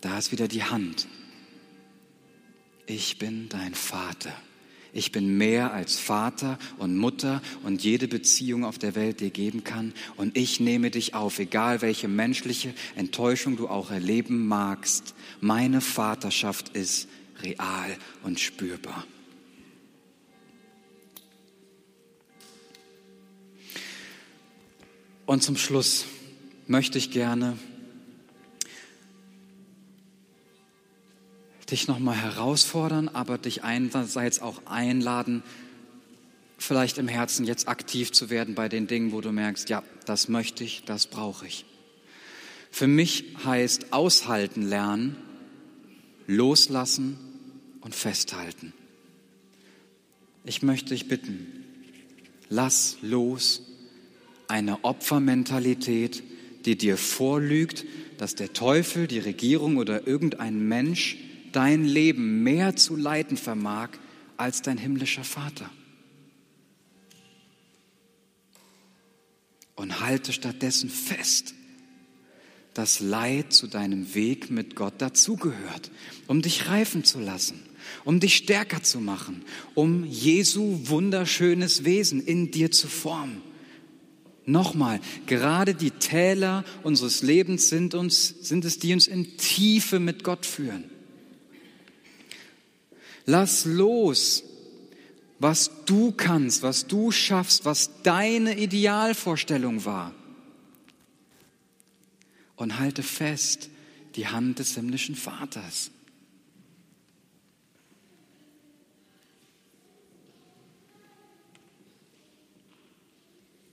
Da 0.00 0.18
ist 0.18 0.32
wieder 0.32 0.48
die 0.48 0.64
Hand. 0.64 1.06
Ich 2.86 3.18
bin 3.18 3.48
dein 3.48 3.74
Vater. 3.74 4.32
Ich 4.94 5.10
bin 5.10 5.38
mehr 5.38 5.72
als 5.72 5.98
Vater 5.98 6.58
und 6.76 6.96
Mutter 6.96 7.40
und 7.62 7.82
jede 7.82 8.08
Beziehung 8.08 8.64
auf 8.64 8.78
der 8.78 8.94
Welt 8.94 9.20
dir 9.20 9.30
geben 9.30 9.64
kann. 9.64 9.94
Und 10.16 10.36
ich 10.36 10.60
nehme 10.60 10.90
dich 10.90 11.14
auf, 11.14 11.38
egal 11.38 11.80
welche 11.80 12.08
menschliche 12.08 12.74
Enttäuschung 12.94 13.56
du 13.56 13.68
auch 13.68 13.90
erleben 13.90 14.46
magst. 14.46 15.14
Meine 15.40 15.80
Vaterschaft 15.80 16.70
ist 16.70 17.08
real 17.42 17.96
und 18.22 18.40
spürbar. 18.40 19.04
Und 25.26 25.42
zum 25.42 25.56
Schluss 25.56 26.04
möchte 26.66 26.98
ich 26.98 27.10
gerne 27.10 27.56
dich 31.70 31.88
nochmal 31.88 32.16
herausfordern, 32.16 33.08
aber 33.08 33.38
dich 33.38 33.64
einerseits 33.64 34.42
auch 34.42 34.66
einladen, 34.66 35.42
vielleicht 36.58 36.98
im 36.98 37.08
Herzen 37.08 37.46
jetzt 37.46 37.66
aktiv 37.66 38.12
zu 38.12 38.30
werden 38.30 38.54
bei 38.54 38.68
den 38.68 38.86
Dingen, 38.86 39.12
wo 39.12 39.20
du 39.20 39.32
merkst, 39.32 39.70
ja, 39.70 39.82
das 40.04 40.28
möchte 40.28 40.64
ich, 40.64 40.84
das 40.84 41.06
brauche 41.06 41.46
ich. 41.46 41.64
Für 42.70 42.86
mich 42.86 43.24
heißt 43.44 43.92
aushalten 43.92 44.62
lernen, 44.62 45.16
loslassen 46.26 47.18
und 47.82 47.94
festhalten. 47.94 48.72
Ich 50.44 50.62
möchte 50.62 50.90
dich 50.90 51.08
bitten, 51.08 51.64
lass 52.48 52.98
los 53.02 53.62
eine 54.48 54.84
Opfermentalität, 54.84 56.22
die 56.64 56.76
dir 56.76 56.96
vorlügt, 56.96 57.84
dass 58.18 58.34
der 58.34 58.52
Teufel, 58.52 59.06
die 59.06 59.18
Regierung 59.18 59.76
oder 59.76 60.06
irgendein 60.06 60.66
Mensch 60.68 61.16
dein 61.52 61.84
Leben 61.84 62.42
mehr 62.42 62.76
zu 62.76 62.96
leiten 62.96 63.36
vermag 63.36 63.90
als 64.36 64.62
dein 64.62 64.78
himmlischer 64.78 65.24
Vater. 65.24 65.70
Und 69.74 70.00
halte 70.00 70.32
stattdessen 70.32 70.90
fest, 70.90 71.54
dass 72.74 73.00
Leid 73.00 73.52
zu 73.52 73.66
deinem 73.66 74.14
Weg 74.14 74.50
mit 74.50 74.76
Gott 74.76 74.94
dazugehört, 74.98 75.90
um 76.26 76.42
dich 76.42 76.68
reifen 76.68 77.04
zu 77.04 77.20
lassen, 77.20 77.60
um 78.04 78.20
dich 78.20 78.36
stärker 78.36 78.82
zu 78.82 79.00
machen, 79.00 79.44
um 79.74 80.04
Jesu 80.04 80.80
wunderschönes 80.84 81.84
Wesen 81.84 82.24
in 82.24 82.50
dir 82.50 82.70
zu 82.70 82.88
formen. 82.88 83.42
Nochmal, 84.44 85.00
gerade 85.26 85.74
die 85.74 85.92
Täler 85.92 86.64
unseres 86.82 87.22
Lebens 87.22 87.68
sind, 87.68 87.94
uns, 87.94 88.34
sind 88.40 88.64
es, 88.64 88.78
die 88.78 88.92
uns 88.92 89.06
in 89.06 89.36
Tiefe 89.36 90.00
mit 90.00 90.24
Gott 90.24 90.46
führen. 90.46 90.84
Lass 93.24 93.64
los, 93.66 94.42
was 95.38 95.70
du 95.86 96.12
kannst, 96.12 96.62
was 96.62 96.86
du 96.86 97.12
schaffst, 97.12 97.64
was 97.64 98.02
deine 98.02 98.58
Idealvorstellung 98.58 99.84
war. 99.84 100.12
Und 102.62 102.78
halte 102.78 103.02
fest 103.02 103.70
die 104.14 104.28
Hand 104.28 104.60
des 104.60 104.76
himmlischen 104.76 105.16
Vaters. 105.16 105.90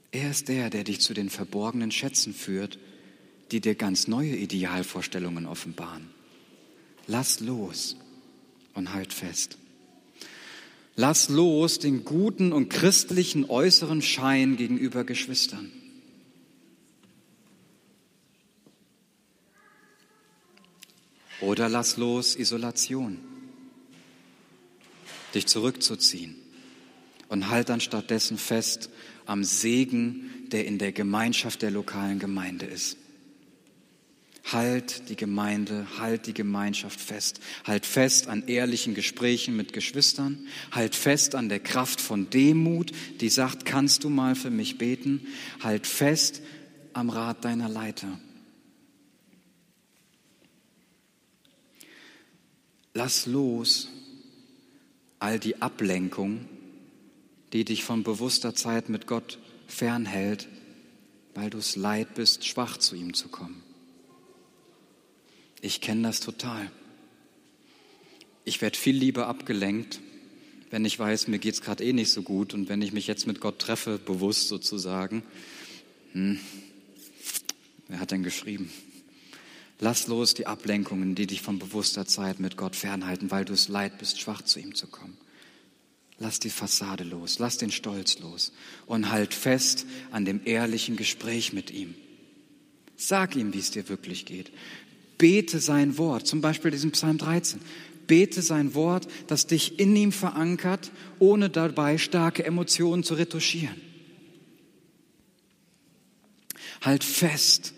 Er 0.10 0.32
ist 0.32 0.48
der, 0.48 0.72
der 0.72 0.84
dich 0.84 1.02
zu 1.02 1.14
den 1.14 1.30
verborgenen 1.30 1.92
Schätzen 1.92 2.34
führt, 2.34 2.80
die 3.52 3.62
dir 3.62 3.76
ganz 3.76 4.08
neue 4.08 4.36
Idealvorstellungen 4.36 5.46
offenbaren. 5.46 6.10
Lass 7.06 7.42
los 7.42 7.96
und 8.74 8.92
halt 8.92 9.14
fest. 9.14 9.60
Lass 10.96 11.30
los 11.30 11.78
den 11.78 12.06
guten 12.06 12.52
und 12.52 12.70
christlichen 12.70 13.52
äußeren 13.52 14.02
Schein 14.02 14.58
gegenüber 14.58 15.04
Geschwistern. 15.04 15.72
Oder 21.42 21.70
lass 21.70 21.98
los 21.98 22.36
Isolation, 22.36 23.18
dich 25.34 25.48
zurückzuziehen 25.48 26.36
und 27.30 27.50
halt 27.50 27.70
dann 27.70 27.80
stattdessen 27.80 28.38
fest 28.38 28.90
am 29.26 29.44
Segen, 29.44 30.30
der 30.52 30.66
in 30.66 30.80
der 30.80 30.92
Gemeinschaft 30.92 31.62
der 31.62 31.72
lokalen 31.72 32.20
Gemeinde 32.20 32.66
ist. 32.66 32.98
Halt 34.52 35.10
die 35.10 35.16
Gemeinde, 35.16 35.86
halt 36.00 36.26
die 36.26 36.34
Gemeinschaft 36.34 37.00
fest. 37.00 37.40
Halt 37.66 37.86
fest 37.86 38.28
an 38.28 38.48
ehrlichen 38.48 38.96
Gesprächen 38.96 39.56
mit 39.56 39.74
Geschwistern. 39.74 40.48
Halt 40.72 40.96
fest 40.96 41.36
an 41.36 41.50
der 41.50 41.60
Kraft 41.60 42.02
von 42.02 42.32
Demut, 42.32 42.92
die 43.22 43.30
sagt, 43.30 43.66
kannst 43.66 44.04
du 44.04 44.10
mal 44.10 44.34
für 44.34 44.50
mich 44.50 44.80
beten? 44.80 45.28
Halt 45.60 45.86
fest 45.86 46.42
am 46.94 47.12
Rat 47.12 47.46
deiner 47.46 47.70
Leiter. 47.70 48.20
Lass 52.94 53.26
los 53.26 53.90
all 55.20 55.40
die 55.40 55.62
Ablenkung, 55.62 56.46
die 57.54 57.66
dich 57.66 57.84
von 57.84 58.04
bewusster 58.04 58.56
Zeit 58.56 58.90
mit 58.90 59.06
Gott 59.06 59.38
fernhält, 59.68 60.48
weil 61.36 61.50
du 61.50 61.58
es 61.58 61.76
leid 61.76 62.16
bist, 62.16 62.46
schwach 62.46 62.78
zu 62.78 62.96
ihm 62.96 63.14
zu 63.14 63.28
kommen. 63.28 63.64
Ich 65.62 65.82
kenne 65.82 66.04
das 66.04 66.20
total. 66.20 66.72
Ich 68.46 68.62
werde 68.62 68.78
viel 68.78 68.96
lieber 68.96 69.28
abgelenkt, 69.28 70.00
wenn 70.72 70.86
ich 70.86 70.98
weiß, 70.98 71.28
mir 71.28 71.40
geht 71.40 71.56
es 71.56 71.62
gerade 71.62 71.84
eh 71.84 71.94
nicht 71.94 72.12
so 72.12 72.22
gut 72.22 72.54
und 72.54 72.70
wenn 72.70 72.82
ich 72.82 72.94
mich 72.94 73.08
jetzt 73.08 73.28
mit 73.28 73.42
Gott 73.42 73.60
treffe, 73.60 74.00
bewusst 74.00 74.48
sozusagen. 74.48 75.24
Hm, 76.14 76.40
wer 77.88 78.00
hat 78.00 78.12
denn 78.12 78.24
geschrieben? 78.24 78.72
Lass 79.80 80.08
los 80.08 80.34
die 80.34 80.46
Ablenkungen, 80.46 81.16
die 81.16 81.26
dich 81.26 81.42
von 81.42 81.58
bewusster 81.58 82.06
Zeit 82.06 82.42
mit 82.42 82.58
Gott 82.58 82.76
fernhalten, 82.76 83.32
weil 83.32 83.46
du 83.46 83.54
es 83.54 83.70
leid 83.70 83.98
bist, 83.98 84.20
schwach 84.20 84.42
zu 84.42 84.60
ihm 84.60 84.76
zu 84.76 84.88
kommen. 84.88 85.18
Lass 86.18 86.40
die 86.40 86.50
Fassade 86.50 87.06
los, 87.06 87.40
lass 87.40 87.58
den 87.58 87.72
Stolz 87.72 88.20
los 88.20 88.52
und 88.88 89.10
halt 89.10 89.34
fest 89.34 89.86
an 90.12 90.26
dem 90.26 90.42
ehrlichen 90.44 90.98
Gespräch 90.98 91.54
mit 91.54 91.72
ihm. 91.72 91.96
Sag 92.98 93.38
ihm, 93.38 93.54
wie 93.54 93.60
es 93.60 93.72
dir 93.72 93.88
wirklich 93.88 94.26
geht. 94.26 94.52
Bete 95.18 95.60
sein 95.60 95.98
Wort, 95.98 96.28
zum 96.28 96.42
Beispiel 96.42 96.72
diesen 96.72 96.92
Psalm 96.92 97.18
13. 97.18 97.62
Bete 98.06 98.42
sein 98.42 98.74
Wort, 98.74 99.08
das 99.28 99.48
dich 99.48 99.80
in 99.80 99.96
ihm 99.96 100.12
verankert, 100.12 100.92
ohne 101.20 101.50
dabei 101.50 101.98
starke 101.98 102.44
Emotionen 102.44 103.04
zu 103.04 103.14
retuschieren. 103.14 103.80
Halt 106.82 107.06
fest 107.06 107.74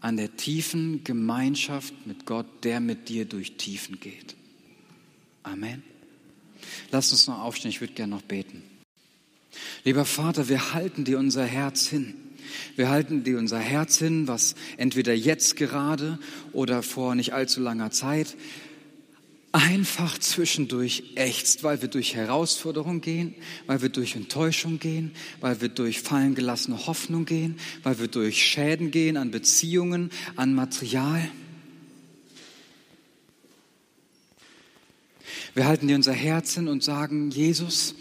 an 0.00 0.16
der 0.16 0.36
tiefen 0.36 1.02
Gemeinschaft 1.04 2.06
mit 2.06 2.26
Gott, 2.26 2.46
der 2.64 2.80
mit 2.80 3.08
dir 3.08 3.24
durch 3.24 3.56
Tiefen 3.56 4.00
geht. 4.00 4.36
Amen. 5.42 5.82
Lass 6.90 7.12
uns 7.12 7.26
noch 7.26 7.40
aufstehen, 7.40 7.70
ich 7.70 7.80
würde 7.80 7.94
gerne 7.94 8.14
noch 8.14 8.22
beten. 8.22 8.62
Lieber 9.84 10.04
Vater, 10.04 10.48
wir 10.48 10.72
halten 10.74 11.04
dir 11.04 11.18
unser 11.18 11.44
Herz 11.44 11.86
hin. 11.86 12.14
Wir 12.76 12.88
halten 12.88 13.24
dir 13.24 13.38
unser 13.38 13.58
Herz 13.58 13.98
hin, 13.98 14.28
was 14.28 14.54
entweder 14.76 15.14
jetzt 15.14 15.56
gerade 15.56 16.18
oder 16.52 16.82
vor 16.82 17.14
nicht 17.14 17.32
allzu 17.34 17.60
langer 17.60 17.90
Zeit 17.90 18.36
einfach 19.52 20.18
zwischendurch 20.18 21.12
ächzt, 21.14 21.62
weil 21.62 21.80
wir 21.80 21.88
durch 21.88 22.14
Herausforderung 22.14 23.00
gehen, 23.00 23.34
weil 23.66 23.82
wir 23.82 23.88
durch 23.88 24.14
Enttäuschung 24.14 24.78
gehen, 24.78 25.12
weil 25.40 25.60
wir 25.60 25.68
durch 25.68 26.00
fallen 26.00 26.34
gelassene 26.34 26.86
Hoffnung 26.86 27.24
gehen, 27.24 27.56
weil 27.82 27.98
wir 27.98 28.08
durch 28.08 28.42
Schäden 28.42 28.90
gehen 28.90 29.16
an 29.16 29.30
Beziehungen, 29.30 30.10
an 30.36 30.54
Material. 30.54 31.30
Wir 35.54 35.66
halten 35.66 35.88
dir 35.88 35.96
unser 35.96 36.12
Herz 36.12 36.54
hin 36.54 36.68
und 36.68 36.84
sagen, 36.84 37.30
Jesus, 37.30 37.94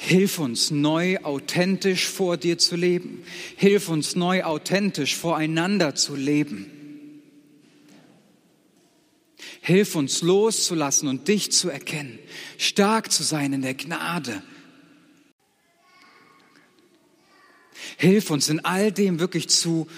Hilf 0.00 0.38
uns 0.38 0.70
neu 0.70 1.18
authentisch 1.24 2.06
vor 2.06 2.36
dir 2.36 2.56
zu 2.56 2.76
leben. 2.76 3.24
Hilf 3.56 3.88
uns 3.88 4.14
neu 4.14 4.44
authentisch 4.44 5.16
voreinander 5.16 5.96
zu 5.96 6.14
leben. 6.14 6.77
Hilf 9.60 9.94
uns 9.94 10.22
loszulassen 10.22 11.08
und 11.08 11.28
dich 11.28 11.52
zu 11.52 11.68
erkennen, 11.68 12.18
stark 12.56 13.12
zu 13.12 13.22
sein 13.22 13.52
in 13.52 13.62
der 13.62 13.74
Gnade. 13.74 14.42
Hilf 17.96 18.30
uns 18.30 18.48
in 18.48 18.64
all 18.64 18.92
dem 18.92 19.18
wirklich 19.18 19.48
zu 19.48 19.88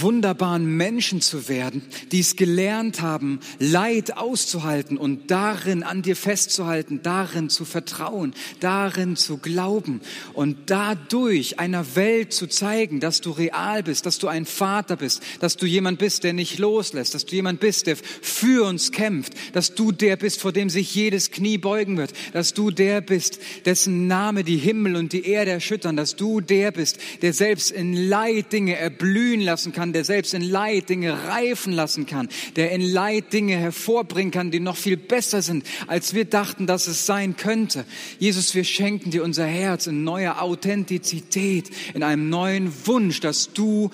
wunderbaren 0.00 0.64
Menschen 0.64 1.20
zu 1.20 1.48
werden, 1.48 1.82
die 2.12 2.20
es 2.20 2.36
gelernt 2.36 3.00
haben, 3.02 3.40
Leid 3.58 4.16
auszuhalten 4.16 4.96
und 4.96 5.30
darin 5.30 5.82
an 5.82 6.02
dir 6.02 6.16
festzuhalten, 6.16 7.00
darin 7.02 7.50
zu 7.50 7.64
vertrauen, 7.64 8.34
darin 8.60 9.16
zu 9.16 9.38
glauben 9.38 10.00
und 10.32 10.70
dadurch 10.70 11.58
einer 11.58 11.96
Welt 11.96 12.32
zu 12.32 12.46
zeigen, 12.46 13.00
dass 13.00 13.20
du 13.20 13.30
real 13.30 13.82
bist, 13.82 14.06
dass 14.06 14.18
du 14.18 14.28
ein 14.28 14.46
Vater 14.46 14.96
bist, 14.96 15.22
dass 15.40 15.56
du 15.56 15.66
jemand 15.66 15.98
bist, 15.98 16.24
der 16.24 16.32
nicht 16.32 16.58
loslässt, 16.58 17.14
dass 17.14 17.26
du 17.26 17.34
jemand 17.34 17.60
bist, 17.60 17.86
der 17.86 17.96
für 17.96 18.66
uns 18.66 18.92
kämpft, 18.92 19.34
dass 19.52 19.74
du 19.74 19.92
der 19.92 20.16
bist, 20.16 20.40
vor 20.40 20.52
dem 20.52 20.70
sich 20.70 20.94
jedes 20.94 21.30
Knie 21.30 21.58
beugen 21.58 21.96
wird, 21.96 22.12
dass 22.32 22.54
du 22.54 22.70
der 22.70 23.00
bist, 23.00 23.40
dessen 23.64 24.06
Name 24.06 24.44
die 24.44 24.56
Himmel 24.56 24.96
und 24.96 25.12
die 25.12 25.26
Erde 25.26 25.50
erschüttern, 25.50 25.96
dass 25.96 26.16
du 26.16 26.40
der 26.40 26.70
bist, 26.70 26.98
der 27.22 27.32
selbst 27.32 27.70
in 27.70 27.94
Leid 27.94 28.52
Dinge 28.52 28.76
erblühen 28.76 29.40
lassen 29.40 29.72
kann, 29.72 29.81
kann, 29.82 29.92
der 29.92 30.04
selbst 30.04 30.32
in 30.32 30.42
Leid 30.42 30.90
Dinge 30.90 31.26
reifen 31.26 31.72
lassen 31.72 32.06
kann, 32.06 32.28
der 32.54 32.70
in 32.70 32.82
Leid 32.82 33.32
Dinge 33.32 33.56
hervorbringen 33.56 34.30
kann, 34.30 34.52
die 34.52 34.60
noch 34.60 34.76
viel 34.76 34.96
besser 34.96 35.42
sind, 35.42 35.66
als 35.88 36.14
wir 36.14 36.24
dachten, 36.24 36.68
dass 36.68 36.86
es 36.86 37.04
sein 37.04 37.36
könnte. 37.36 37.84
Jesus, 38.20 38.54
wir 38.54 38.62
schenken 38.62 39.10
dir 39.10 39.24
unser 39.24 39.44
Herz 39.44 39.88
in 39.88 40.04
neuer 40.04 40.40
Authentizität, 40.40 41.68
in 41.94 42.04
einem 42.04 42.28
neuen 42.28 42.72
Wunsch, 42.86 43.18
dass 43.18 43.52
du 43.52 43.90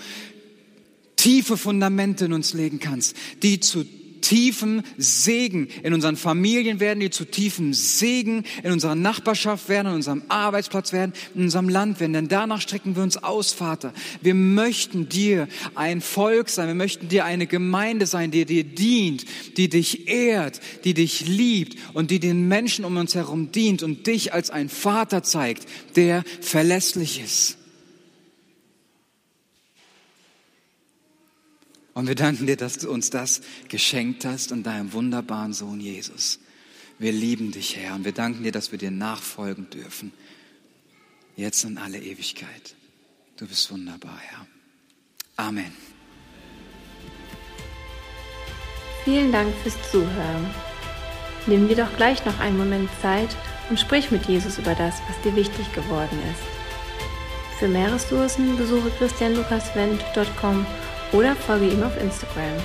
tiefe 1.17 1.57
Fundamente 1.57 2.27
in 2.27 2.35
uns 2.35 2.53
legen 2.53 2.81
kannst, 2.81 3.17
die 3.43 3.59
zu 3.59 3.87
tiefen 4.21 4.83
Segen 4.97 5.69
in 5.83 5.95
unseren 5.95 6.17
Familien 6.17 6.81
werden, 6.81 7.01
die 7.01 7.11
zu 7.11 7.25
tiefen 7.25 7.73
Segen 7.75 8.45
in 8.63 8.73
unserer 8.73 8.95
Nachbarschaft 8.95 9.69
werden, 9.69 9.89
in 9.89 9.95
unserem 9.95 10.23
Arbeitsplatz 10.29 10.93
werden, 10.93 11.13
in 11.35 11.43
unserem 11.43 11.69
Land 11.69 12.01
werden. 12.01 12.13
Denn 12.13 12.29
danach 12.29 12.61
strecken 12.61 12.97
wir 12.97 13.03
uns 13.03 13.17
aus, 13.17 13.53
Vater. 13.53 13.93
Wir 14.23 14.35
möchten 14.35 15.09
dir 15.09 15.49
ein 15.75 16.01
Volk 16.01 16.49
sein, 16.49 16.69
wir 16.69 16.75
möchten 16.75 17.09
dir 17.09 17.25
eine 17.25 17.47
Gemeinde 17.47 18.07
sein, 18.07 18.31
die 18.31 18.45
dir 18.45 18.65
dient, 18.65 19.25
die 19.57 19.69
dich 19.69 20.09
ehrt, 20.09 20.61
die 20.85 20.95
dich 20.95 21.27
liebt 21.27 21.77
und 21.95 22.11
die 22.11 22.21
den 22.21 22.49
Menschen 22.49 22.85
um 22.85 22.97
uns 22.97 23.15
herum 23.15 23.53
dient 23.53 23.83
und 23.83 24.07
dich 24.07 24.33
als 24.33 24.51
ein 24.51 24.69
Vater 24.69 25.23
zeigt, 25.23 25.67
der 25.97 26.25
verlässlich 26.41 27.21
ist. 27.21 27.58
Und 31.99 32.07
wir 32.07 32.15
danken 32.15 32.47
dir, 32.47 32.57
dass 32.57 32.79
du 32.79 32.93
uns 32.93 33.11
das 33.11 33.41
geschenkt 33.67 34.25
hast 34.25 34.53
und 34.53 34.63
deinem 34.63 34.93
wunderbaren 34.93 35.53
Sohn 35.53 35.81
Jesus. 35.81 36.39
Wir 37.01 37.11
lieben 37.11 37.51
dich, 37.51 37.77
Herr, 37.77 37.97
und 37.97 38.05
wir 38.05 38.13
danken 38.13 38.45
dir, 38.45 38.53
dass 38.53 38.71
wir 38.71 38.79
dir 38.79 38.93
nachfolgen 38.93 39.69
dürfen. 39.69 40.13
Jetzt 41.35 41.65
in 41.65 41.77
alle 41.77 41.99
Ewigkeit. 41.99 42.77
Du 43.37 43.49
bist 43.49 43.69
wunderbar, 43.73 44.17
Herr. 44.17 44.47
Amen. 45.39 45.73
Vielen 49.03 49.33
Dank 49.33 49.53
fürs 49.65 49.91
Zuhören. 49.91 50.55
Nimm 51.49 51.67
dir 51.67 51.75
doch 51.75 51.97
gleich 51.97 52.25
noch 52.25 52.39
einen 52.39 52.59
Moment 52.59 52.89
Zeit 53.03 53.37
und 53.71 53.81
sprich 53.81 54.13
mit 54.13 54.25
Jesus 54.27 54.57
über 54.59 54.77
das, 54.77 54.95
was 55.09 55.21
dir 55.25 55.35
wichtig 55.35 55.73
geworden 55.73 56.21
ist. 56.31 57.59
Für 57.59 57.67
mehr 57.67 57.93
Ressourcen 57.93 58.57
besuche 58.57 58.89
christianlukaswendt.com 59.01 60.65
oder 61.13 61.35
folge 61.35 61.69
ihm 61.69 61.83
auf 61.83 62.01
Instagram. 62.01 62.57